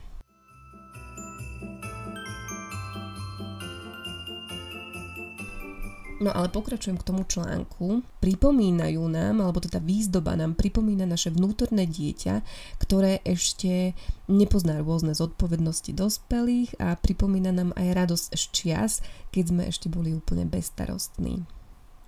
No 6.16 6.32
ale 6.32 6.48
pokračujem 6.48 6.96
k 6.96 7.06
tomu 7.12 7.28
článku. 7.28 8.00
Pripomínajú 8.24 9.04
nám, 9.04 9.44
alebo 9.44 9.60
teda 9.60 9.84
výzdoba 9.84 10.32
nám 10.32 10.56
pripomína 10.56 11.04
naše 11.04 11.28
vnútorné 11.28 11.84
dieťa, 11.84 12.40
ktoré 12.80 13.20
ešte 13.20 13.92
nepozná 14.24 14.80
rôzne 14.80 15.12
zodpovednosti 15.12 15.92
dospelých 15.92 16.80
a 16.80 16.96
pripomína 16.96 17.52
nám 17.52 17.76
aj 17.76 17.88
radosť 17.92 18.26
z 18.32 18.44
čias, 18.48 18.92
keď 19.28 19.44
sme 19.44 19.62
ešte 19.68 19.92
boli 19.92 20.16
úplne 20.16 20.48
bezstarostní. 20.48 21.44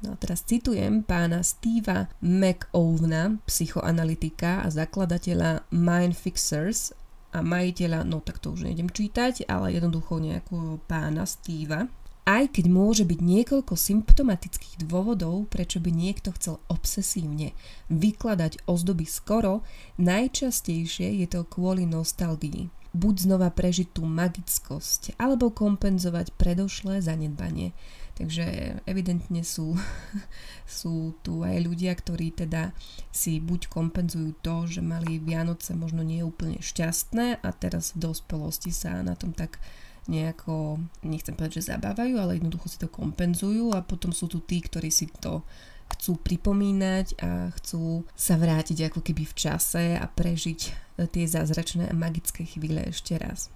No 0.01 0.15
a 0.15 0.17
teraz 0.17 0.41
citujem 0.41 1.05
pána 1.05 1.45
Steva 1.45 2.09
McOvna, 2.25 3.45
psychoanalytika 3.45 4.65
a 4.65 4.73
zakladateľa 4.73 5.69
Mind 5.69 6.17
Fixers 6.17 6.97
a 7.37 7.45
majiteľa, 7.45 8.09
no 8.09 8.25
tak 8.25 8.41
to 8.41 8.57
už 8.57 8.65
nejdem 8.65 8.89
čítať, 8.89 9.45
ale 9.53 9.77
jednoducho 9.77 10.17
nejakého 10.17 10.81
pána 10.89 11.29
Steva 11.29 11.93
aj 12.29 12.61
keď 12.61 12.67
môže 12.69 13.09
byť 13.09 13.21
niekoľko 13.25 13.73
symptomatických 13.73 14.85
dôvodov, 14.85 15.49
prečo 15.49 15.81
by 15.81 15.89
niekto 15.89 16.29
chcel 16.37 16.61
obsesívne 16.69 17.57
vykladať 17.89 18.69
ozdoby 18.69 19.09
skoro, 19.09 19.65
najčastejšie 19.97 21.25
je 21.25 21.27
to 21.33 21.49
kvôli 21.49 21.89
nostalgii. 21.89 22.69
Buď 22.93 23.15
znova 23.25 23.49
prežiť 23.49 23.97
tú 23.97 24.05
magickosť, 24.05 25.17
alebo 25.17 25.49
kompenzovať 25.49 26.37
predošlé 26.37 27.01
zanedbanie. 27.01 27.73
Takže 28.21 28.45
evidentne 28.85 29.41
sú, 29.41 29.79
sú 30.81 31.17
tu 31.25 31.41
aj 31.49 31.65
ľudia, 31.65 31.97
ktorí 31.97 32.37
teda 32.37 32.77
si 33.09 33.41
buď 33.41 33.73
kompenzujú 33.73 34.37
to, 34.45 34.69
že 34.69 34.85
mali 34.85 35.17
Vianoce 35.17 35.73
možno 35.73 36.05
nie 36.05 36.21
úplne 36.21 36.61
šťastné 36.61 37.41
a 37.41 37.49
teraz 37.57 37.97
v 37.97 38.05
dospelosti 38.05 38.69
sa 38.69 39.01
na 39.01 39.17
tom 39.17 39.33
tak 39.33 39.57
nejako, 40.09 40.81
nechcem 41.05 41.37
povedať, 41.37 41.61
že 41.61 41.77
zabávajú, 41.77 42.17
ale 42.17 42.41
jednoducho 42.41 42.67
si 42.73 42.81
to 42.81 42.89
kompenzujú 42.89 43.77
a 43.77 43.85
potom 43.85 44.11
sú 44.11 44.27
tu 44.27 44.41
tí, 44.41 44.65
ktorí 44.65 44.89
si 44.89 45.13
to 45.21 45.45
chcú 45.89 46.21
pripomínať 46.21 47.07
a 47.21 47.31
chcú 47.61 48.05
sa 48.13 48.37
vrátiť 48.37 48.93
ako 48.93 49.01
keby 49.01 49.25
v 49.25 49.35
čase 49.37 49.85
a 49.97 50.05
prežiť 50.05 50.61
tie 51.13 51.25
zázračné 51.25 51.89
a 51.89 51.97
magické 51.97 52.45
chvíle 52.45 52.85
ešte 52.89 53.17
raz. 53.17 53.49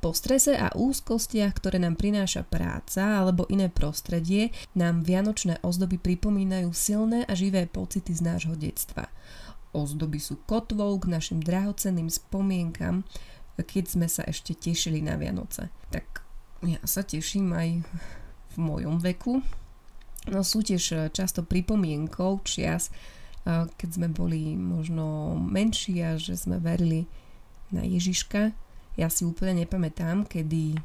Po 0.00 0.12
strese 0.12 0.52
a 0.52 0.68
úzkostiach, 0.76 1.56
ktoré 1.56 1.80
nám 1.80 1.96
prináša 1.96 2.44
práca 2.44 3.24
alebo 3.24 3.48
iné 3.48 3.72
prostredie, 3.72 4.52
nám 4.76 5.00
vianočné 5.00 5.64
ozdoby 5.64 5.96
pripomínajú 5.96 6.68
silné 6.76 7.24
a 7.24 7.32
živé 7.32 7.64
pocity 7.64 8.12
z 8.12 8.20
nášho 8.20 8.52
detstva. 8.52 9.08
Ozdoby 9.72 10.20
sú 10.20 10.38
kotvou 10.44 11.00
k 11.00 11.08
našim 11.08 11.40
drahocenným 11.40 12.12
spomienkam, 12.12 13.08
keď 13.60 13.84
sme 13.86 14.06
sa 14.10 14.26
ešte 14.26 14.56
tešili 14.56 15.04
na 15.04 15.14
Vianoce. 15.14 15.70
Tak 15.94 16.24
ja 16.66 16.80
sa 16.82 17.06
teším 17.06 17.54
aj 17.54 17.68
v 18.54 18.56
mojom 18.58 18.98
veku. 18.98 19.44
No 20.30 20.40
sú 20.40 20.64
tiež 20.64 20.84
eh, 20.94 21.00
často 21.12 21.44
pripomienkou 21.44 22.40
čias, 22.42 22.88
eh, 23.44 23.68
keď 23.76 23.88
sme 23.90 24.08
boli 24.08 24.56
možno 24.56 25.36
menší 25.36 26.00
a 26.00 26.16
že 26.16 26.34
sme 26.34 26.56
verili 26.58 27.04
na 27.68 27.84
Ježiška. 27.84 28.56
Ja 28.94 29.10
si 29.10 29.26
úplne 29.26 29.66
nepamätám, 29.66 30.24
kedy 30.24 30.78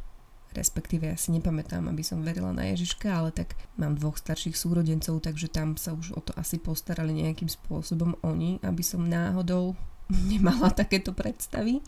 respektíve 0.53 1.05
ja 1.05 1.17
si 1.17 1.29
nepamätám, 1.29 1.85
aby 1.85 2.01
som 2.01 2.25
verila 2.25 2.49
na 2.49 2.73
Ježiška, 2.73 3.05
ale 3.05 3.29
tak 3.29 3.53
mám 3.77 3.93
dvoch 3.93 4.17
starších 4.17 4.57
súrodencov, 4.57 5.21
takže 5.21 5.45
tam 5.49 5.77
sa 5.77 5.93
už 5.93 6.17
o 6.17 6.21
to 6.21 6.33
asi 6.33 6.57
postarali 6.57 7.13
nejakým 7.13 7.49
spôsobom 7.49 8.17
oni, 8.25 8.57
aby 8.65 8.81
som 8.81 9.05
náhodou 9.05 9.77
nemala 10.31 10.73
takéto 10.73 11.13
predstavy. 11.13 11.85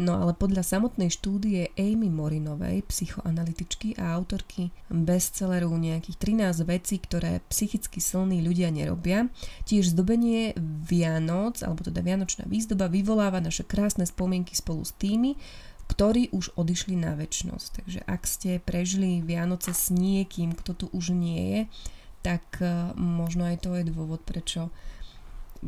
No 0.00 0.16
ale 0.16 0.32
podľa 0.32 0.64
samotnej 0.64 1.12
štúdie 1.12 1.68
Amy 1.76 2.08
Morinovej, 2.08 2.80
psychoanalytičky 2.88 3.92
a 4.00 4.16
autorky 4.16 4.72
bestselleru 4.88 5.68
nejakých 5.68 6.16
13 6.16 6.64
vecí, 6.64 6.96
ktoré 6.96 7.44
psychicky 7.52 8.00
silní 8.00 8.40
ľudia 8.40 8.72
nerobia, 8.72 9.28
tiež 9.68 9.92
zdobenie 9.92 10.56
Vianoc, 10.88 11.60
alebo 11.60 11.84
teda 11.84 12.00
Vianočná 12.00 12.48
výzdoba 12.48 12.88
vyvoláva 12.88 13.44
naše 13.44 13.68
krásne 13.68 14.08
spomienky 14.08 14.56
spolu 14.56 14.80
s 14.80 14.96
tými, 14.96 15.36
ktorí 15.92 16.32
už 16.32 16.56
odišli 16.56 16.96
na 16.96 17.12
väčnosť. 17.12 17.68
Takže 17.84 18.00
ak 18.08 18.22
ste 18.24 18.50
prežili 18.64 19.20
Vianoce 19.20 19.76
s 19.76 19.92
niekým, 19.92 20.56
kto 20.56 20.72
tu 20.72 20.86
už 20.96 21.12
nie 21.12 21.42
je, 21.52 21.60
tak 22.24 22.64
eh, 22.64 22.96
možno 22.96 23.44
aj 23.44 23.66
to 23.66 23.76
je 23.76 23.84
dôvod, 23.92 24.24
prečo 24.24 24.72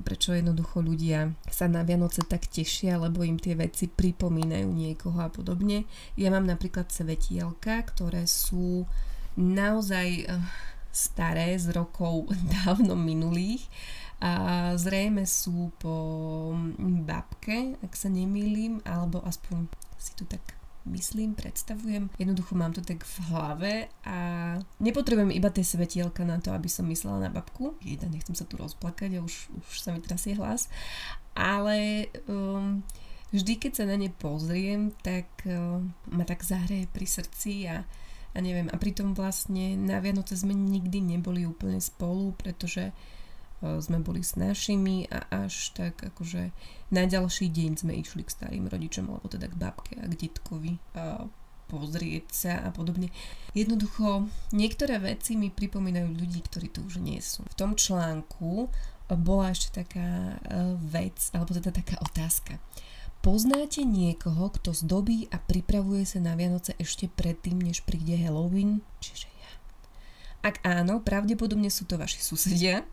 prečo 0.03 0.35
jednoducho 0.35 0.83
ľudia 0.83 1.31
sa 1.47 1.71
na 1.71 1.87
Vianoce 1.87 2.27
tak 2.27 2.51
tešia, 2.51 2.99
lebo 2.99 3.23
im 3.23 3.39
tie 3.39 3.55
veci 3.55 3.87
pripomínajú 3.87 4.67
niekoho 4.67 5.23
a 5.23 5.31
podobne. 5.31 5.87
Ja 6.19 6.35
mám 6.35 6.51
napríklad 6.51 6.91
svetielka, 6.91 7.87
ktoré 7.95 8.27
sú 8.27 8.91
naozaj 9.39 10.09
eh, 10.27 10.35
staré 10.91 11.55
z 11.55 11.71
rokov 11.71 12.35
dávno 12.67 12.99
minulých 12.99 13.63
a 14.23 14.73
zrejme 14.79 15.29
sú 15.29 15.75
po 15.77 15.95
babke, 17.05 17.77
ak 17.85 17.93
sa 17.93 18.09
nemýlim, 18.09 18.81
alebo 18.87 19.21
aspoň 19.21 19.69
si 20.01 20.17
tu 20.17 20.25
tak 20.25 20.41
myslím, 20.85 21.35
predstavujem. 21.35 22.11
Jednoducho 22.19 22.55
mám 22.55 22.73
to 22.73 22.81
tak 22.85 23.05
v 23.05 23.17
hlave 23.33 23.73
a 24.05 24.19
nepotrebujem 24.81 25.33
iba 25.33 25.49
tie 25.49 25.65
svetielka 25.65 26.25
na 26.25 26.41
to, 26.41 26.53
aby 26.53 26.69
som 26.69 26.85
myslela 26.89 27.29
na 27.29 27.31
babku. 27.33 27.77
Jedna, 27.81 28.13
nechcem 28.13 28.37
sa 28.37 28.45
tu 28.45 28.61
rozplakať 28.61 29.19
a 29.19 29.25
už, 29.25 29.49
už 29.53 29.75
sa 29.81 29.97
mi 29.97 30.05
trasie 30.05 30.37
hlas. 30.37 30.69
Ale 31.33 32.09
um, 32.29 32.85
vždy, 33.33 33.59
keď 33.59 33.73
sa 33.73 33.85
na 33.89 33.97
ne 33.97 34.13
pozriem, 34.13 34.93
tak 35.01 35.29
um, 35.49 35.91
ma 36.13 36.29
tak 36.29 36.45
zahreje 36.45 36.87
pri 36.93 37.07
srdci 37.09 37.53
a 37.69 37.83
a 38.35 38.43
neviem, 38.43 38.67
a 38.67 38.77
pritom 38.77 39.15
vlastne 39.15 39.79
na 39.79 40.03
Vianoce 40.03 40.35
sme 40.35 40.59
nikdy 40.59 40.99
neboli 40.99 41.47
úplne 41.47 41.79
spolu, 41.79 42.35
pretože 42.35 42.91
sme 43.61 43.99
boli 44.03 44.21
s 44.21 44.37
našimi 44.37 45.09
a 45.09 45.47
až 45.47 45.73
tak 45.73 46.01
akože 46.01 46.53
na 46.93 47.05
ďalší 47.09 47.49
deň 47.49 47.71
sme 47.81 47.93
išli 47.97 48.23
k 48.27 48.35
starým 48.35 48.69
rodičom, 48.69 49.09
alebo 49.09 49.27
teda 49.31 49.49
k 49.49 49.57
babke 49.57 49.95
a 49.99 50.05
k 50.05 50.15
detkovi 50.15 50.77
a 50.95 51.27
pozrieť 51.69 52.27
sa 52.31 52.53
a 52.61 52.69
podobne. 52.71 53.09
Jednoducho, 53.57 54.29
niektoré 54.53 55.01
veci 55.01 55.35
mi 55.35 55.49
pripomínajú 55.49 56.13
ľudí, 56.13 56.45
ktorí 56.45 56.69
tu 56.69 56.85
už 56.85 57.01
nie 57.01 57.19
sú. 57.25 57.41
V 57.49 57.57
tom 57.57 57.73
článku 57.73 58.69
bola 59.09 59.53
ešte 59.53 59.85
taká 59.85 60.37
e, 60.41 60.77
vec, 60.81 61.33
alebo 61.33 61.53
teda 61.57 61.73
taká 61.73 61.97
otázka. 62.01 62.61
Poznáte 63.25 63.89
niekoho, 63.89 64.53
kto 64.53 64.77
zdobí 64.77 65.33
a 65.33 65.41
pripravuje 65.41 66.05
sa 66.05 66.21
na 66.21 66.37
Vianoce 66.37 66.77
ešte 66.77 67.09
predtým, 67.09 67.57
než 67.57 67.81
príde 67.81 68.21
Halloween? 68.21 68.85
Čiže 69.01 69.29
ja. 69.41 69.53
Ak 70.45 70.61
áno, 70.61 71.01
pravdepodobne 71.01 71.73
sú 71.73 71.89
to 71.89 71.97
vaši 71.97 72.21
susedia, 72.21 72.85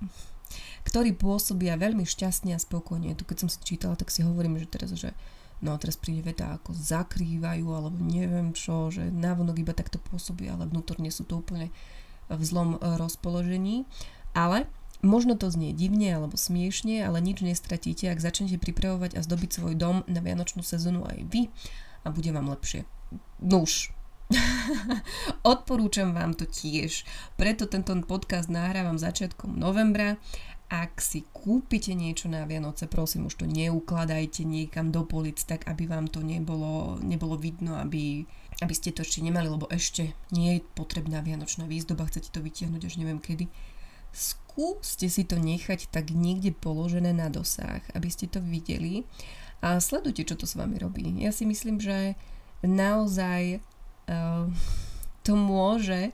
ktorí 0.83 1.15
pôsobia 1.15 1.79
veľmi 1.79 2.03
šťastne 2.07 2.55
a 2.55 2.59
spokojne. 2.59 3.17
Tu 3.17 3.23
keď 3.23 3.45
som 3.45 3.49
si 3.49 3.57
čítala, 3.61 3.99
tak 3.99 4.09
si 4.09 4.25
hovorím, 4.25 4.57
že 4.57 4.67
teraz, 4.67 4.89
že 4.95 5.15
no 5.61 5.77
teraz 5.77 5.95
príde 5.95 6.25
veta 6.25 6.57
ako 6.57 6.73
zakrývajú 6.73 7.67
alebo 7.69 7.97
neviem 8.01 8.51
čo, 8.55 8.89
že 8.89 9.07
návonok 9.13 9.61
iba 9.61 9.73
takto 9.77 10.01
pôsobí, 10.01 10.49
ale 10.49 10.65
vnútorne 10.65 11.13
sú 11.13 11.23
to 11.23 11.39
úplne 11.39 11.69
v 12.31 12.41
zlom 12.41 12.77
e, 12.77 12.97
rozpoložení. 12.97 13.85
Ale 14.31 14.65
Možno 15.01 15.33
to 15.33 15.49
znie 15.49 15.73
divne 15.73 16.13
alebo 16.13 16.37
smiešne, 16.37 17.01
ale 17.01 17.25
nič 17.25 17.41
nestratíte, 17.41 18.05
ak 18.05 18.21
začnete 18.21 18.61
pripravovať 18.61 19.17
a 19.17 19.25
zdobiť 19.25 19.49
svoj 19.49 19.73
dom 19.73 20.05
na 20.05 20.21
vianočnú 20.21 20.61
sezónu 20.61 21.01
aj 21.09 21.25
vy 21.25 21.49
a 22.05 22.13
bude 22.13 22.29
vám 22.29 22.53
lepšie. 22.53 22.85
Nuž, 23.41 23.89
Odporúčam 25.51 26.15
vám 26.15 26.33
to 26.33 26.47
tiež. 26.47 27.03
Preto 27.35 27.67
tento 27.67 27.91
podcast 28.07 28.47
nahrávam 28.47 28.95
začiatkom 28.95 29.59
novembra 29.59 30.17
ak 30.71 31.03
si 31.03 31.27
kúpite 31.35 31.91
niečo 31.91 32.31
na 32.31 32.47
Vianoce, 32.47 32.87
prosím, 32.87 33.27
už 33.27 33.43
to 33.43 33.45
neukladajte 33.45 34.47
niekam 34.47 34.87
do 34.87 35.03
polic, 35.03 35.43
tak 35.43 35.67
aby 35.67 35.83
vám 35.83 36.07
to 36.07 36.23
nebolo, 36.23 36.95
nebolo 37.03 37.35
vidno, 37.35 37.75
aby, 37.75 38.23
aby 38.63 38.71
ste 38.71 38.95
to 38.95 39.03
ešte 39.03 39.19
nemali, 39.19 39.51
lebo 39.51 39.67
ešte 39.67 40.15
nie 40.31 40.55
je 40.55 40.61
potrebná 40.63 41.19
Vianočná 41.19 41.67
výzdoba, 41.67 42.07
chcete 42.07 42.31
to 42.31 42.39
vytiahnuť 42.39 42.87
až 42.87 43.03
neviem 43.03 43.19
kedy. 43.19 43.51
Skúste 44.15 45.11
si 45.11 45.27
to 45.27 45.35
nechať 45.35 45.91
tak 45.91 46.15
niekde 46.15 46.55
položené 46.55 47.11
na 47.11 47.27
dosah, 47.27 47.83
aby 47.91 48.07
ste 48.07 48.31
to 48.31 48.39
videli 48.39 49.03
a 49.59 49.75
sledujte, 49.83 50.23
čo 50.23 50.39
to 50.39 50.47
s 50.47 50.55
vami 50.55 50.79
robí. 50.79 51.03
Ja 51.19 51.35
si 51.35 51.43
myslím, 51.43 51.83
že 51.83 52.15
naozaj 52.63 53.59
to 55.21 55.33
môže 55.37 56.11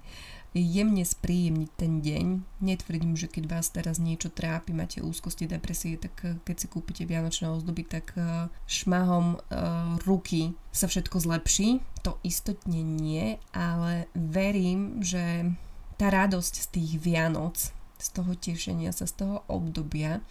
jemne 0.58 1.06
spríjemniť 1.06 1.70
ten 1.77 2.00
deň. 2.01 2.25
Netvrdím, 2.63 3.13
že 3.13 3.30
keď 3.30 3.44
vás 3.46 3.70
teraz 3.70 4.01
niečo 4.01 4.34
trápi, 4.34 4.74
máte 4.74 5.04
úzkosti, 5.06 5.46
depresie, 5.46 6.00
tak 6.00 6.13
eh, 6.25 6.38
keď 6.42 6.56
si 6.58 6.68
kúpite 6.72 7.04
vianočné 7.06 7.51
ozdoby, 7.51 7.84
tak 7.86 8.18
eh, 8.18 8.50
šmahom 8.66 9.38
uh, 9.38 9.42
ruky 10.08 10.56
sa 10.72 10.89
všetko 10.89 11.20
zlepší. 11.22 11.84
To 12.06 12.18
istotne 12.25 12.82
nie, 12.82 13.42
ale 13.51 14.08
verím, 14.16 15.04
že 15.04 15.51
tá 15.98 16.13
radosť 16.13 16.54
z 16.62 16.68
tých 16.77 16.92
Vianoc, 17.01 17.58
z 17.98 18.08
toho 18.13 18.32
tešenia 18.38 18.94
sa, 18.94 19.10
z 19.10 19.25
toho 19.25 19.38
obdobia 19.50 20.22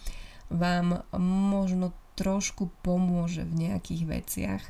vám 0.46 1.02
možno 1.18 1.90
trošku 2.14 2.70
pomôže 2.86 3.42
v 3.42 3.66
nejakých 3.66 4.02
veciach 4.06 4.64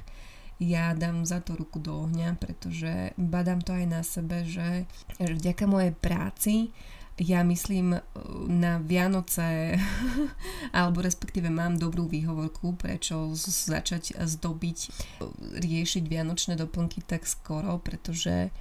ja 0.57 0.97
dám 0.97 1.29
za 1.29 1.45
to 1.45 1.53
ruku 1.57 1.77
do 1.77 2.09
ohňa, 2.09 2.41
pretože 2.41 3.13
badám 3.21 3.61
to 3.61 3.77
aj 3.77 3.87
na 3.87 4.01
sebe, 4.01 4.49
že, 4.49 4.89
že 5.21 5.33
vďaka 5.37 5.65
mojej 5.69 5.93
práci 5.93 6.73
ja 7.17 7.41
myslím 7.49 7.97
e, 7.97 8.01
na 8.49 8.77
Vianoce, 8.77 9.81
alebo 10.77 11.01
respektíve 11.01 11.49
mám 11.49 11.81
dobrú 11.81 12.05
výhovorku, 12.05 12.77
prečo 12.77 13.33
začať 13.33 14.21
zdobiť, 14.21 14.79
e, 14.85 14.91
riešiť 15.57 16.05
vianočné 16.05 16.61
doplnky 16.61 17.01
tak 17.09 17.25
skoro, 17.25 17.81
pretože 17.81 18.53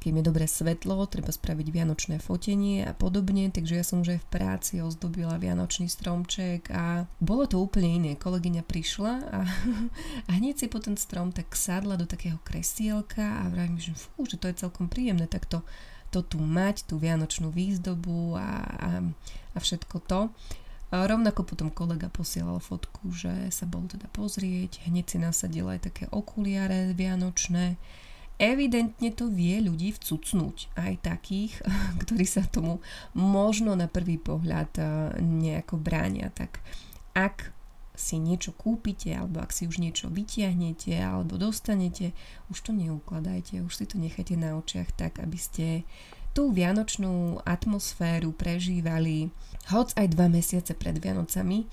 keď 0.00 0.10
je 0.16 0.28
dobré 0.32 0.48
svetlo, 0.48 1.04
treba 1.04 1.28
spraviť 1.28 1.66
vianočné 1.68 2.16
fotenie 2.24 2.88
a 2.88 2.96
podobne, 2.96 3.52
takže 3.52 3.76
ja 3.76 3.84
som 3.84 4.00
už 4.00 4.16
aj 4.16 4.20
v 4.24 4.30
práci 4.32 4.74
ozdobila 4.80 5.36
vianočný 5.36 5.92
stromček 5.92 6.72
a 6.72 7.04
bolo 7.20 7.44
to 7.44 7.60
úplne 7.60 8.00
iné. 8.00 8.12
Kolegyňa 8.16 8.64
prišla 8.64 9.12
a, 9.28 9.40
a 10.28 10.30
hneď 10.32 10.64
si 10.64 10.66
po 10.72 10.80
ten 10.80 10.96
strom 10.96 11.36
tak 11.36 11.52
sadla 11.52 12.00
do 12.00 12.08
takého 12.08 12.40
kresielka 12.40 13.44
a 13.44 13.52
vravím, 13.52 13.76
že 13.76 13.92
fú, 13.92 14.24
že 14.24 14.40
to 14.40 14.48
je 14.48 14.64
celkom 14.64 14.88
príjemné 14.88 15.28
takto 15.28 15.60
to 16.10 16.26
tu 16.26 16.42
mať, 16.42 16.90
tú 16.90 16.98
vianočnú 16.98 17.54
výzdobu 17.54 18.34
a, 18.34 18.50
a, 18.66 18.90
a 19.54 19.58
všetko 19.62 19.96
to. 20.10 20.20
A 20.90 21.06
rovnako 21.06 21.46
potom 21.46 21.70
kolega 21.70 22.10
posielal 22.10 22.58
fotku, 22.58 23.14
že 23.14 23.30
sa 23.54 23.62
bol 23.62 23.86
teda 23.86 24.10
pozrieť, 24.10 24.82
hneď 24.90 25.06
si 25.06 25.18
nasadil 25.22 25.70
aj 25.70 25.86
také 25.86 26.10
okuliare 26.10 26.90
vianočné, 26.98 27.78
evidentne 28.40 29.12
to 29.12 29.28
vie 29.28 29.60
ľudí 29.60 29.92
vcucnúť, 29.92 30.72
aj 30.80 30.92
takých, 31.04 31.52
ktorí 32.02 32.24
sa 32.24 32.42
tomu 32.48 32.80
možno 33.12 33.76
na 33.76 33.86
prvý 33.86 34.16
pohľad 34.16 34.72
eh, 34.80 34.88
nejako 35.20 35.76
bránia. 35.76 36.32
Tak 36.32 36.58
ak 37.12 37.52
si 38.00 38.16
niečo 38.16 38.56
kúpite, 38.56 39.12
alebo 39.12 39.44
ak 39.44 39.52
si 39.52 39.68
už 39.68 39.76
niečo 39.76 40.08
vytiahnete, 40.08 40.96
alebo 40.96 41.36
dostanete, 41.36 42.16
už 42.48 42.64
to 42.64 42.72
neukladajte, 42.72 43.60
už 43.60 43.72
si 43.76 43.84
to 43.84 44.00
nechajte 44.00 44.40
na 44.40 44.56
očiach 44.56 44.88
tak, 44.96 45.20
aby 45.20 45.36
ste 45.36 45.66
tú 46.32 46.48
vianočnú 46.54 47.44
atmosféru 47.44 48.32
prežívali 48.32 49.28
hoc 49.68 49.92
aj 49.98 50.06
dva 50.16 50.32
mesiace 50.32 50.72
pred 50.72 50.96
Vianocami, 50.96 51.68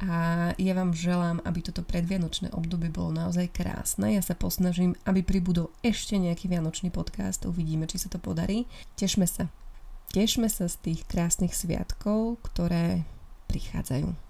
a 0.00 0.12
ja 0.56 0.72
vám 0.72 0.96
želám, 0.96 1.44
aby 1.44 1.60
toto 1.60 1.84
predvianočné 1.84 2.56
obdobie 2.56 2.88
bolo 2.88 3.12
naozaj 3.12 3.52
krásne. 3.52 4.16
Ja 4.16 4.24
sa 4.24 4.32
posnažím, 4.32 4.96
aby 5.04 5.20
pribudol 5.20 5.68
ešte 5.84 6.16
nejaký 6.16 6.48
vianočný 6.48 6.88
podcast. 6.88 7.44
Uvidíme, 7.44 7.84
či 7.84 8.00
sa 8.00 8.08
to 8.08 8.16
podarí. 8.16 8.64
Tešme 8.96 9.28
sa. 9.28 9.52
Tešme 10.16 10.48
sa 10.48 10.72
z 10.72 10.76
tých 10.80 11.00
krásnych 11.04 11.52
sviatkov, 11.52 12.40
ktoré 12.48 13.04
prichádzajú. 13.52 14.29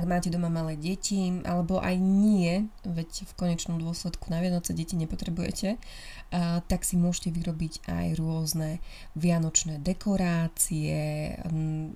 Ak 0.00 0.08
máte 0.08 0.32
doma 0.32 0.48
malé 0.48 0.80
deti, 0.80 1.44
alebo 1.44 1.76
aj 1.76 2.00
nie, 2.00 2.72
veď 2.88 3.28
v 3.28 3.32
konečnom 3.36 3.76
dôsledku 3.76 4.32
na 4.32 4.40
Vianoce 4.40 4.72
deti 4.72 4.96
nepotrebujete, 4.96 5.76
tak 6.64 6.80
si 6.88 6.96
môžete 6.96 7.28
vyrobiť 7.36 7.84
aj 7.84 8.06
rôzne 8.16 8.80
vianočné 9.12 9.76
dekorácie. 9.84 11.36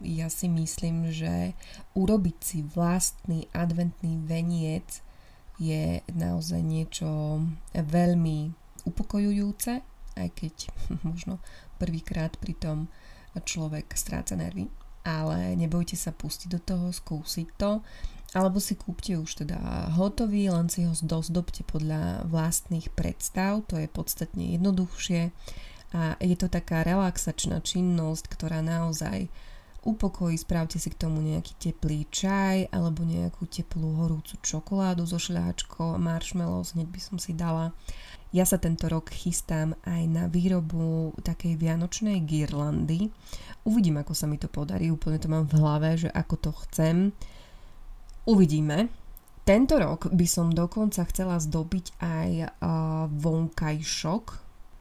Ja 0.04 0.28
si 0.28 0.46
myslím, 0.52 1.08
že 1.16 1.57
urobiť 1.96 2.37
si 2.44 2.61
vlastný 2.61 3.48
adventný 3.57 4.20
veniec 4.20 5.00
je 5.57 6.05
naozaj 6.12 6.61
niečo 6.61 7.40
veľmi 7.72 8.52
upokojujúce, 8.85 9.72
aj 10.20 10.29
keď 10.37 10.55
možno 11.09 11.40
prvýkrát 11.81 12.37
pri 12.37 12.52
tom 12.52 12.92
človek 13.33 13.96
stráca 13.96 14.37
nervy 14.37 14.84
ale 15.05 15.53
nebojte 15.55 15.95
sa 15.95 16.11
pustiť 16.11 16.49
do 16.49 16.61
toho, 16.61 16.87
skúsiť 16.90 17.49
to, 17.61 17.85
alebo 18.35 18.59
si 18.59 18.75
kúpte 18.75 19.14
už 19.14 19.47
teda 19.47 19.95
hotový, 19.95 20.51
len 20.51 20.67
si 20.67 20.83
ho 20.83 20.97
dozdobte 20.97 21.62
podľa 21.62 22.27
vlastných 22.27 22.90
predstav, 22.90 23.62
to 23.71 23.79
je 23.79 23.87
podstatne 23.87 24.59
jednoduchšie. 24.59 25.31
A 25.95 26.19
je 26.19 26.35
to 26.35 26.51
taká 26.51 26.83
relaxačná 26.83 27.62
činnosť, 27.62 28.27
ktorá 28.27 28.59
naozaj 28.59 29.31
upokojí, 29.85 30.40
spravte 30.40 30.81
si 30.81 30.88
k 30.88 30.99
tomu 30.99 31.20
nejaký 31.20 31.55
teplý 31.61 32.09
čaj 32.09 32.73
alebo 32.73 33.05
nejakú 33.05 33.44
teplú 33.47 34.01
horúcu 34.01 34.40
čokoládu 34.40 35.05
so 35.05 35.20
šľáčkou 35.20 35.94
a 35.94 36.03
marshmallows, 36.03 36.73
hneď 36.73 36.88
by 36.88 37.01
som 37.01 37.16
si 37.20 37.37
dala 37.37 37.77
ja 38.35 38.42
sa 38.42 38.59
tento 38.59 38.90
rok 38.90 39.14
chystám 39.14 39.79
aj 39.87 40.03
na 40.11 40.27
výrobu 40.27 41.14
takej 41.23 41.55
vianočnej 41.55 42.18
girlandy. 42.27 43.14
Uvidím, 43.62 44.03
ako 44.03 44.11
sa 44.11 44.27
mi 44.27 44.42
to 44.42 44.51
podarí, 44.51 44.90
úplne 44.90 45.23
to 45.23 45.31
mám 45.31 45.47
v 45.47 45.62
hlave, 45.62 45.94
že 45.94 46.11
ako 46.11 46.35
to 46.42 46.51
chcem. 46.66 47.14
Uvidíme. 48.27 48.90
Tento 49.47 49.79
rok 49.79 50.11
by 50.11 50.27
som 50.27 50.51
dokonca 50.51 51.07
chcela 51.14 51.38
zdobiť 51.38 51.94
aj 52.03 52.31
uh, 52.42 53.07
vonkajšok. 53.07 54.25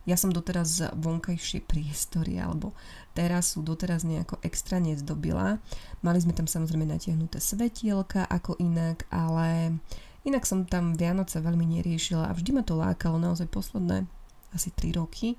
Ja 0.04 0.20
som 0.20 0.36
doteraz 0.36 0.84
vonkajšie 1.00 1.63
priestory 1.63 2.36
alebo 2.36 2.76
terasu 3.16 3.63
doteraz 3.63 4.04
nejako 4.04 4.36
extra 4.44 4.80
nezdobila. 4.84 5.63
Mali 6.04 6.20
sme 6.20 6.36
tam 6.36 6.50
samozrejme 6.50 6.84
natiahnuté 6.84 7.39
svetielka 7.39 8.28
ako 8.28 8.60
inak, 8.60 9.08
ale 9.08 9.80
Inak 10.24 10.48
som 10.48 10.63
tam 10.63 10.96
Vianoce 10.96 11.44
veľmi 11.44 11.68
neriešila 11.68 12.32
a 12.32 12.36
vždy 12.36 12.56
ma 12.56 12.63
to 12.63 12.80
lákalo 12.80 13.20
naozaj 13.20 13.44
posledné 13.52 14.08
asi 14.56 14.72
3 14.72 14.96
roky. 14.96 15.36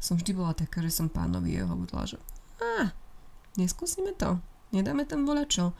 Som 0.00 0.16
vždy 0.16 0.32
bola 0.32 0.56
taká, 0.56 0.80
že 0.80 0.88
som 0.88 1.12
pánovi 1.12 1.60
hovorila, 1.60 2.08
že 2.08 2.16
a, 2.58 2.96
neskúsime 3.60 4.16
to, 4.16 4.40
nedáme 4.72 5.04
tam 5.04 5.28
čo. 5.46 5.76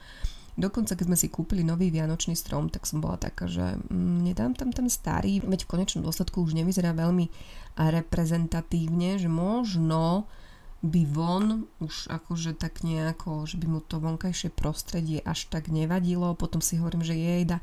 Dokonca, 0.53 0.93
keď 0.93 1.07
sme 1.09 1.17
si 1.17 1.33
kúpili 1.33 1.65
nový 1.65 1.89
vianočný 1.89 2.37
strom, 2.37 2.69
tak 2.69 2.85
som 2.85 3.01
bola 3.01 3.17
taká, 3.17 3.49
že 3.49 3.81
mm, 3.89 4.19
nedám 4.21 4.53
tam 4.53 4.69
ten 4.69 4.85
starý, 4.93 5.41
veď 5.41 5.65
v 5.65 5.71
konečnom 5.73 6.05
dôsledku 6.05 6.45
už 6.45 6.53
nevyzerá 6.53 6.93
veľmi 6.93 7.33
reprezentatívne, 7.81 9.17
že 9.17 9.33
možno 9.33 10.29
by 10.83 11.03
von 11.09 11.71
už 11.81 12.11
akože 12.11 12.59
tak 12.59 12.85
nejako, 12.85 13.49
že 13.49 13.57
by 13.57 13.67
mu 13.71 13.81
to 13.81 14.03
vonkajšie 14.03 14.53
prostredie 14.53 15.25
až 15.25 15.49
tak 15.49 15.73
nevadilo, 15.73 16.37
potom 16.37 16.61
si 16.61 16.77
hovorím, 16.77 17.07
že 17.07 17.17
jejda, 17.17 17.63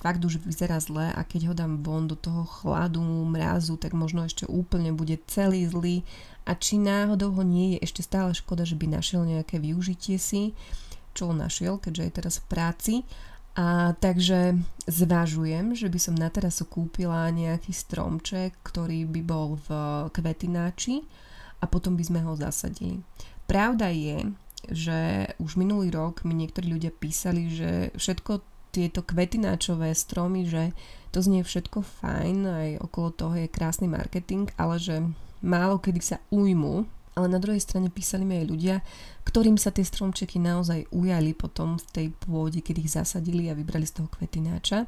fakt 0.00 0.24
už 0.24 0.40
vyzerá 0.40 0.80
zle 0.80 1.12
a 1.12 1.20
keď 1.20 1.52
ho 1.52 1.54
dám 1.54 1.84
von 1.84 2.08
do 2.08 2.16
toho 2.16 2.48
chladu, 2.48 3.04
mrazu, 3.04 3.76
tak 3.76 3.92
možno 3.92 4.24
ešte 4.24 4.48
úplne 4.48 4.96
bude 4.96 5.20
celý 5.28 5.68
zlý. 5.68 6.08
A 6.48 6.56
či 6.56 6.80
náhodou 6.80 7.36
ho 7.36 7.44
nie 7.44 7.76
je 7.76 7.84
ešte 7.84 8.00
stále 8.00 8.32
škoda, 8.32 8.64
že 8.64 8.80
by 8.80 8.96
našiel 8.96 9.28
nejaké 9.28 9.60
využitie 9.60 10.16
si, 10.16 10.56
čo 11.12 11.34
našiel, 11.34 11.78
keďže 11.78 12.02
je 12.06 12.12
teraz 12.12 12.34
v 12.40 12.46
práci. 12.48 12.94
A 13.58 13.98
takže 13.98 14.56
zvažujem, 14.86 15.74
že 15.74 15.90
by 15.90 15.98
som 15.98 16.14
na 16.14 16.30
terasu 16.30 16.70
kúpila 16.70 17.26
nejaký 17.34 17.74
stromček, 17.74 18.54
ktorý 18.62 19.04
by 19.10 19.22
bol 19.26 19.58
v 19.66 19.68
kvetináči 20.14 21.02
a 21.60 21.66
potom 21.66 21.98
by 21.98 22.04
sme 22.06 22.20
ho 22.22 22.38
zasadili. 22.38 23.02
Pravda 23.50 23.90
je, 23.90 24.30
že 24.70 24.98
už 25.42 25.58
minulý 25.58 25.90
rok 25.90 26.22
mi 26.22 26.38
niektorí 26.38 26.70
ľudia 26.70 26.94
písali, 26.94 27.50
že 27.50 27.90
všetko 27.98 28.46
tieto 28.70 29.02
kvetináčové 29.02 29.90
stromy, 29.98 30.46
že 30.46 30.70
to 31.10 31.18
znie 31.18 31.42
všetko 31.42 31.82
fajn, 31.82 32.38
aj 32.46 32.68
okolo 32.86 33.08
toho 33.10 33.34
je 33.34 33.50
krásny 33.50 33.90
marketing, 33.90 34.46
ale 34.54 34.78
že 34.78 35.02
málo 35.42 35.82
kedy 35.82 35.98
sa 35.98 36.22
ujmu, 36.30 36.86
ale 37.14 37.26
na 37.26 37.42
druhej 37.42 37.62
strane 37.62 37.90
písali 37.90 38.22
mi 38.22 38.38
aj 38.42 38.46
ľudia, 38.46 38.76
ktorým 39.26 39.58
sa 39.58 39.74
tie 39.74 39.82
stromčeky 39.82 40.38
naozaj 40.38 40.90
ujali 40.94 41.34
potom 41.34 41.78
v 41.78 41.86
tej 41.90 42.06
pôde, 42.14 42.62
keď 42.62 42.76
ich 42.82 42.90
zasadili 42.94 43.50
a 43.50 43.58
vybrali 43.58 43.86
z 43.86 44.02
toho 44.02 44.08
kvetináča. 44.10 44.86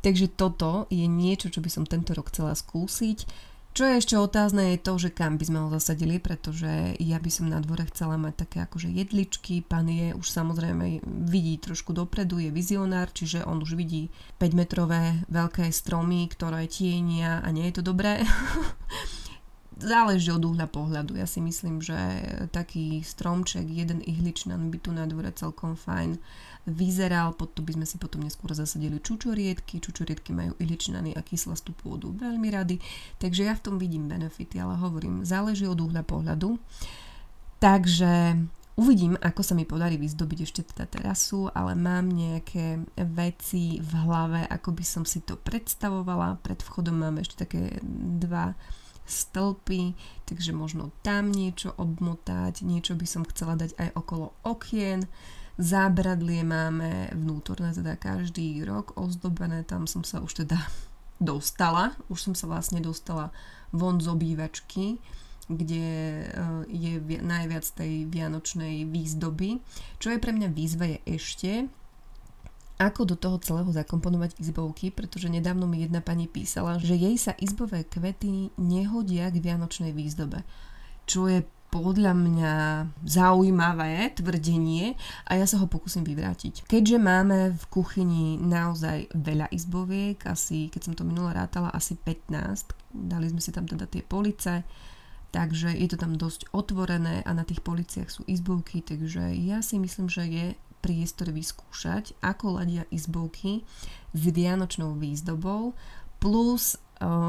Takže 0.00 0.32
toto 0.32 0.88
je 0.88 1.04
niečo, 1.04 1.52
čo 1.52 1.60
by 1.60 1.68
som 1.68 1.84
tento 1.84 2.16
rok 2.16 2.32
chcela 2.32 2.56
skúsiť. 2.56 3.50
Čo 3.70 3.86
je 3.86 4.02
ešte 4.02 4.18
otázne 4.18 4.74
je 4.74 4.82
to, 4.82 4.98
že 4.98 5.14
kam 5.14 5.38
by 5.38 5.44
sme 5.46 5.58
ho 5.62 5.68
zasadili, 5.70 6.18
pretože 6.18 6.98
ja 6.98 7.22
by 7.22 7.30
som 7.30 7.46
na 7.46 7.62
dvore 7.62 7.86
chcela 7.86 8.18
mať 8.18 8.34
také 8.42 8.58
akože 8.66 8.90
jedličky, 8.90 9.62
pán 9.62 9.86
je 9.86 10.10
už 10.10 10.26
samozrejme 10.26 11.06
vidí 11.30 11.54
trošku 11.62 11.94
dopredu, 11.94 12.42
je 12.42 12.50
vizionár, 12.50 13.14
čiže 13.14 13.46
on 13.46 13.62
už 13.62 13.78
vidí 13.78 14.10
5 14.42 14.58
metrové 14.58 15.22
veľké 15.30 15.70
stromy, 15.70 16.26
ktoré 16.26 16.66
tienia 16.66 17.38
a 17.46 17.48
nie 17.54 17.70
je 17.70 17.78
to 17.78 17.94
dobré. 17.94 18.26
záleží 19.80 20.30
od 20.30 20.44
uhla 20.44 20.68
pohľadu. 20.68 21.16
Ja 21.16 21.26
si 21.26 21.40
myslím, 21.40 21.80
že 21.80 21.96
taký 22.52 23.02
stromček, 23.02 23.66
jeden 23.66 24.04
ihličnan 24.04 24.68
by 24.68 24.78
tu 24.78 24.92
na 24.92 25.08
dvore 25.08 25.32
celkom 25.32 25.74
fajn 25.74 26.20
vyzeral, 26.68 27.32
pod 27.32 27.56
to 27.56 27.64
by 27.64 27.72
sme 27.74 27.86
si 27.88 27.96
potom 27.96 28.20
neskôr 28.20 28.52
zasadili 28.52 29.00
čučoriedky, 29.00 29.80
čučoriedky 29.80 30.36
majú 30.36 30.52
ihličnany 30.60 31.16
a 31.16 31.24
kyslastú 31.24 31.72
pôdu 31.72 32.12
veľmi 32.12 32.52
rady, 32.52 32.76
takže 33.16 33.48
ja 33.48 33.56
v 33.56 33.64
tom 33.64 33.76
vidím 33.80 34.06
benefity, 34.06 34.60
ale 34.60 34.76
hovorím, 34.76 35.24
záleží 35.24 35.64
od 35.64 35.80
uhla 35.80 36.04
pohľadu. 36.04 36.60
Takže 37.60 38.36
Uvidím, 38.80 39.12
ako 39.20 39.44
sa 39.44 39.52
mi 39.52 39.68
podarí 39.68 40.00
vyzdobiť 40.00 40.38
ešte 40.40 40.64
teda 40.72 40.88
terasu, 40.88 41.52
ale 41.52 41.76
mám 41.76 42.08
nejaké 42.08 42.80
veci 43.12 43.76
v 43.76 43.92
hlave, 44.08 44.48
ako 44.48 44.72
by 44.72 44.84
som 44.88 45.04
si 45.04 45.20
to 45.20 45.36
predstavovala. 45.36 46.40
Pred 46.40 46.64
vchodom 46.64 46.96
máme 46.96 47.20
ešte 47.20 47.44
také 47.44 47.76
dva 48.24 48.56
stĺpy, 49.10 49.98
takže 50.24 50.54
možno 50.54 50.94
tam 51.02 51.34
niečo 51.34 51.74
obmotať, 51.74 52.62
niečo 52.62 52.94
by 52.94 53.06
som 53.06 53.26
chcela 53.26 53.58
dať 53.58 53.74
aj 53.76 53.88
okolo 53.98 54.30
okien. 54.46 55.10
Zábradlie 55.60 56.46
máme 56.46 57.10
vnútorné 57.12 57.74
teda 57.74 57.98
každý 57.98 58.62
rok 58.62 58.96
ozdobené, 58.96 59.66
tam 59.66 59.84
som 59.84 60.06
sa 60.06 60.22
už 60.22 60.46
teda 60.46 60.56
dostala, 61.18 61.98
už 62.06 62.30
som 62.30 62.34
sa 62.38 62.46
vlastne 62.46 62.78
dostala 62.78 63.34
von 63.74 63.98
z 63.98 64.06
obývačky 64.08 65.02
kde 65.50 65.90
eh, 66.22 66.62
je 66.70 67.18
najviac 67.18 67.66
tej 67.74 68.06
vianočnej 68.06 68.86
výzdoby. 68.86 69.58
Čo 69.98 70.14
je 70.14 70.22
pre 70.22 70.30
mňa 70.30 70.48
výzva 70.54 70.86
je 70.86 70.98
ešte, 71.10 71.66
ako 72.80 73.12
do 73.12 73.16
toho 73.20 73.36
celého 73.44 73.68
zakomponovať 73.68 74.40
izbovky, 74.40 74.88
pretože 74.88 75.28
nedávno 75.28 75.68
mi 75.68 75.84
jedna 75.84 76.00
pani 76.00 76.24
písala, 76.24 76.80
že 76.80 76.96
jej 76.96 77.20
sa 77.20 77.36
izbové 77.36 77.84
kvety 77.84 78.56
nehodia 78.56 79.28
k 79.28 79.36
vianočnej 79.36 79.92
výzdobe. 79.92 80.40
Čo 81.04 81.28
je 81.28 81.44
podľa 81.70 82.12
mňa 82.18 82.54
zaujímavé 83.06 84.10
tvrdenie 84.18 84.98
a 85.30 85.38
ja 85.38 85.46
sa 85.46 85.62
ho 85.62 85.70
pokúsim 85.70 86.02
vyvrátiť. 86.02 86.66
Keďže 86.66 86.98
máme 86.98 87.54
v 87.54 87.64
kuchyni 87.70 88.42
naozaj 88.42 89.14
veľa 89.14 89.46
izboviek, 89.54 90.18
asi, 90.26 90.66
keď 90.66 90.80
som 90.82 90.94
to 90.98 91.06
minula 91.06 91.30
rátala, 91.30 91.70
asi 91.70 91.94
15, 91.94 92.74
dali 92.90 93.30
sme 93.30 93.38
si 93.38 93.54
tam 93.54 93.70
teda 93.70 93.86
tie 93.86 94.02
police, 94.02 94.66
takže 95.30 95.70
je 95.70 95.86
to 95.86 95.94
tam 95.94 96.18
dosť 96.18 96.50
otvorené 96.50 97.22
a 97.22 97.30
na 97.30 97.46
tých 97.46 97.62
policiach 97.62 98.10
sú 98.10 98.26
izbovky, 98.26 98.82
takže 98.82 99.30
ja 99.38 99.62
si 99.62 99.78
myslím, 99.78 100.10
že 100.10 100.26
je 100.26 100.46
priestor 100.80 101.30
vyskúšať, 101.30 102.16
ako 102.24 102.60
ladia 102.60 102.88
izbovky 102.88 103.62
s 104.16 104.22
vianočnou 104.26 104.96
výzdobou, 104.96 105.76
plus 106.20 106.80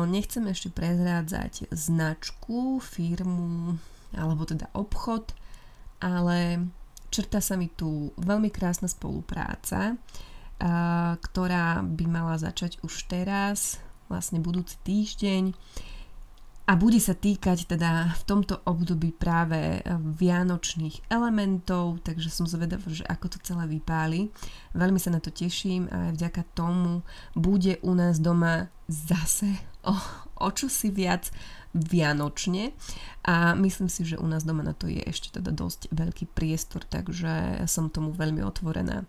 nechcem 0.07 0.43
ešte 0.51 0.67
prezrádzať 0.71 1.71
značku, 1.71 2.83
firmu 2.83 3.79
alebo 4.11 4.43
teda 4.43 4.67
obchod, 4.75 5.31
ale 6.03 6.67
črta 7.07 7.39
sa 7.39 7.55
mi 7.55 7.71
tu 7.71 8.11
veľmi 8.19 8.51
krásna 8.51 8.91
spolupráca, 8.91 9.95
ktorá 11.19 11.79
by 11.87 12.05
mala 12.11 12.35
začať 12.35 12.83
už 12.83 13.07
teraz, 13.07 13.79
vlastne 14.11 14.43
budúci 14.43 14.75
týždeň 14.83 15.55
a 16.69 16.77
bude 16.77 17.01
sa 17.01 17.17
týkať 17.17 17.65
teda 17.65 18.13
v 18.15 18.23
tomto 18.23 18.61
období 18.63 19.11
práve 19.11 19.81
vianočných 19.91 21.09
elementov, 21.09 21.99
takže 22.05 22.29
som 22.29 22.45
zvedavá, 22.45 22.85
že 22.87 23.03
ako 23.09 23.33
to 23.33 23.37
celé 23.41 23.65
vypáli. 23.67 24.29
Veľmi 24.77 25.01
sa 25.01 25.09
na 25.09 25.19
to 25.19 25.33
teším 25.33 25.89
a 25.89 26.11
aj 26.11 26.21
vďaka 26.21 26.41
tomu 26.53 27.01
bude 27.33 27.81
u 27.81 27.91
nás 27.97 28.21
doma 28.21 28.69
zase 28.85 29.51
o, 29.89 29.95
o 30.37 30.49
čosi 30.53 30.93
viac 30.93 31.33
vianočne 31.71 32.75
a 33.23 33.55
myslím 33.55 33.87
si, 33.87 34.03
že 34.03 34.19
u 34.19 34.27
nás 34.27 34.43
doma 34.43 34.59
na 34.59 34.75
to 34.75 34.91
je 34.91 34.99
ešte 35.07 35.39
teda 35.39 35.55
dosť 35.55 35.87
veľký 35.95 36.27
priestor, 36.35 36.83
takže 36.83 37.63
som 37.63 37.87
tomu 37.87 38.11
veľmi 38.11 38.43
otvorená. 38.43 39.07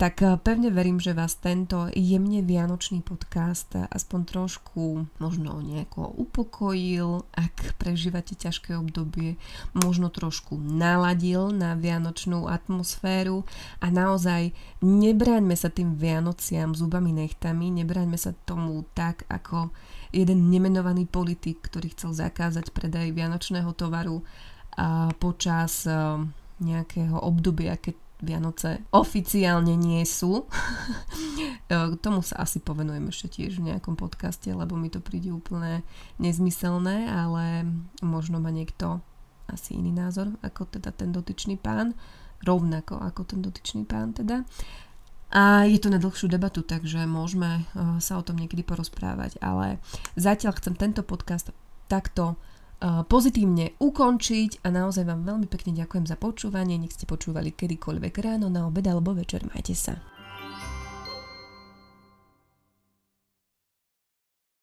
Tak 0.00 0.24
eh, 0.24 0.40
pevne 0.40 0.72
verím, 0.72 0.96
že 0.96 1.12
vás 1.12 1.36
tento 1.36 1.92
jemne 1.92 2.40
vianočný 2.40 3.04
podcast 3.04 3.68
aspoň 3.76 4.20
trošku 4.24 5.04
možno 5.20 5.60
nejako 5.60 6.16
upokojil, 6.16 7.28
ak 7.36 7.76
prežívate 7.76 8.32
ťažké 8.32 8.80
obdobie, 8.80 9.36
možno 9.76 10.08
trošku 10.08 10.56
naladil 10.56 11.52
na 11.52 11.76
vianočnú 11.76 12.48
atmosféru. 12.48 13.44
A 13.84 13.92
naozaj 13.92 14.56
nebraňme 14.80 15.52
sa 15.52 15.68
tým 15.68 16.00
Vianociam 16.00 16.72
zubami 16.72 17.12
nechtami, 17.12 17.68
nebraňme 17.68 18.16
sa 18.16 18.32
tomu 18.48 18.88
tak, 18.96 19.28
ako 19.28 19.68
jeden 20.16 20.48
nemenovaný 20.48 21.04
politik, 21.12 21.60
ktorý 21.68 21.92
chcel 21.92 22.16
zakázať 22.16 22.72
predaj 22.72 23.12
vianočného 23.12 23.76
tovaru 23.76 24.24
a 24.80 25.12
počas 25.20 25.84
eh, 25.84 25.92
nejakého 26.64 27.20
obdobia, 27.20 27.76
keď 27.76 28.08
Vianoce 28.20 28.84
oficiálne 28.92 29.74
nie 29.76 30.04
sú. 30.06 30.44
E, 31.70 31.94
tomu 32.02 32.18
sa 32.18 32.42
asi 32.42 32.58
povenujem 32.58 33.14
ešte 33.14 33.38
tiež 33.38 33.62
v 33.62 33.70
nejakom 33.70 33.94
podcaste, 33.94 34.50
lebo 34.50 34.74
mi 34.74 34.90
to 34.90 34.98
príde 34.98 35.30
úplne 35.30 35.86
nezmyselné, 36.18 37.06
ale 37.06 37.62
možno 38.02 38.42
má 38.42 38.50
niekto 38.50 38.98
asi 39.46 39.78
iný 39.78 39.94
názor 39.94 40.34
ako 40.42 40.66
teda 40.66 40.90
ten 40.90 41.14
dotyčný 41.14 41.54
pán, 41.62 41.94
rovnako 42.42 42.98
ako 42.98 43.22
ten 43.22 43.38
dotyčný 43.38 43.86
pán 43.86 44.10
teda. 44.10 44.42
A 45.30 45.62
je 45.70 45.78
to 45.78 45.94
na 45.94 46.02
dlhšiu 46.02 46.26
debatu, 46.26 46.66
takže 46.66 47.06
môžeme 47.06 47.62
e, 47.62 48.02
sa 48.02 48.18
o 48.18 48.26
tom 48.26 48.34
niekedy 48.34 48.66
porozprávať, 48.66 49.38
ale 49.38 49.78
zatiaľ 50.18 50.58
chcem 50.58 50.74
tento 50.74 51.06
podcast 51.06 51.54
takto 51.86 52.34
pozitívne 52.80 53.76
ukončiť 53.76 54.64
a 54.64 54.72
naozaj 54.72 55.04
vám 55.04 55.28
veľmi 55.28 55.46
pekne 55.52 55.76
ďakujem 55.76 56.08
za 56.08 56.16
počúvanie. 56.16 56.80
Nech 56.80 56.96
ste 56.96 57.04
počúvali 57.04 57.52
kedykoľvek 57.52 58.14
ráno, 58.24 58.48
na 58.48 58.64
obed 58.64 58.84
alebo 58.88 59.12
večer. 59.12 59.44
Majte 59.44 59.76
sa. 59.76 60.00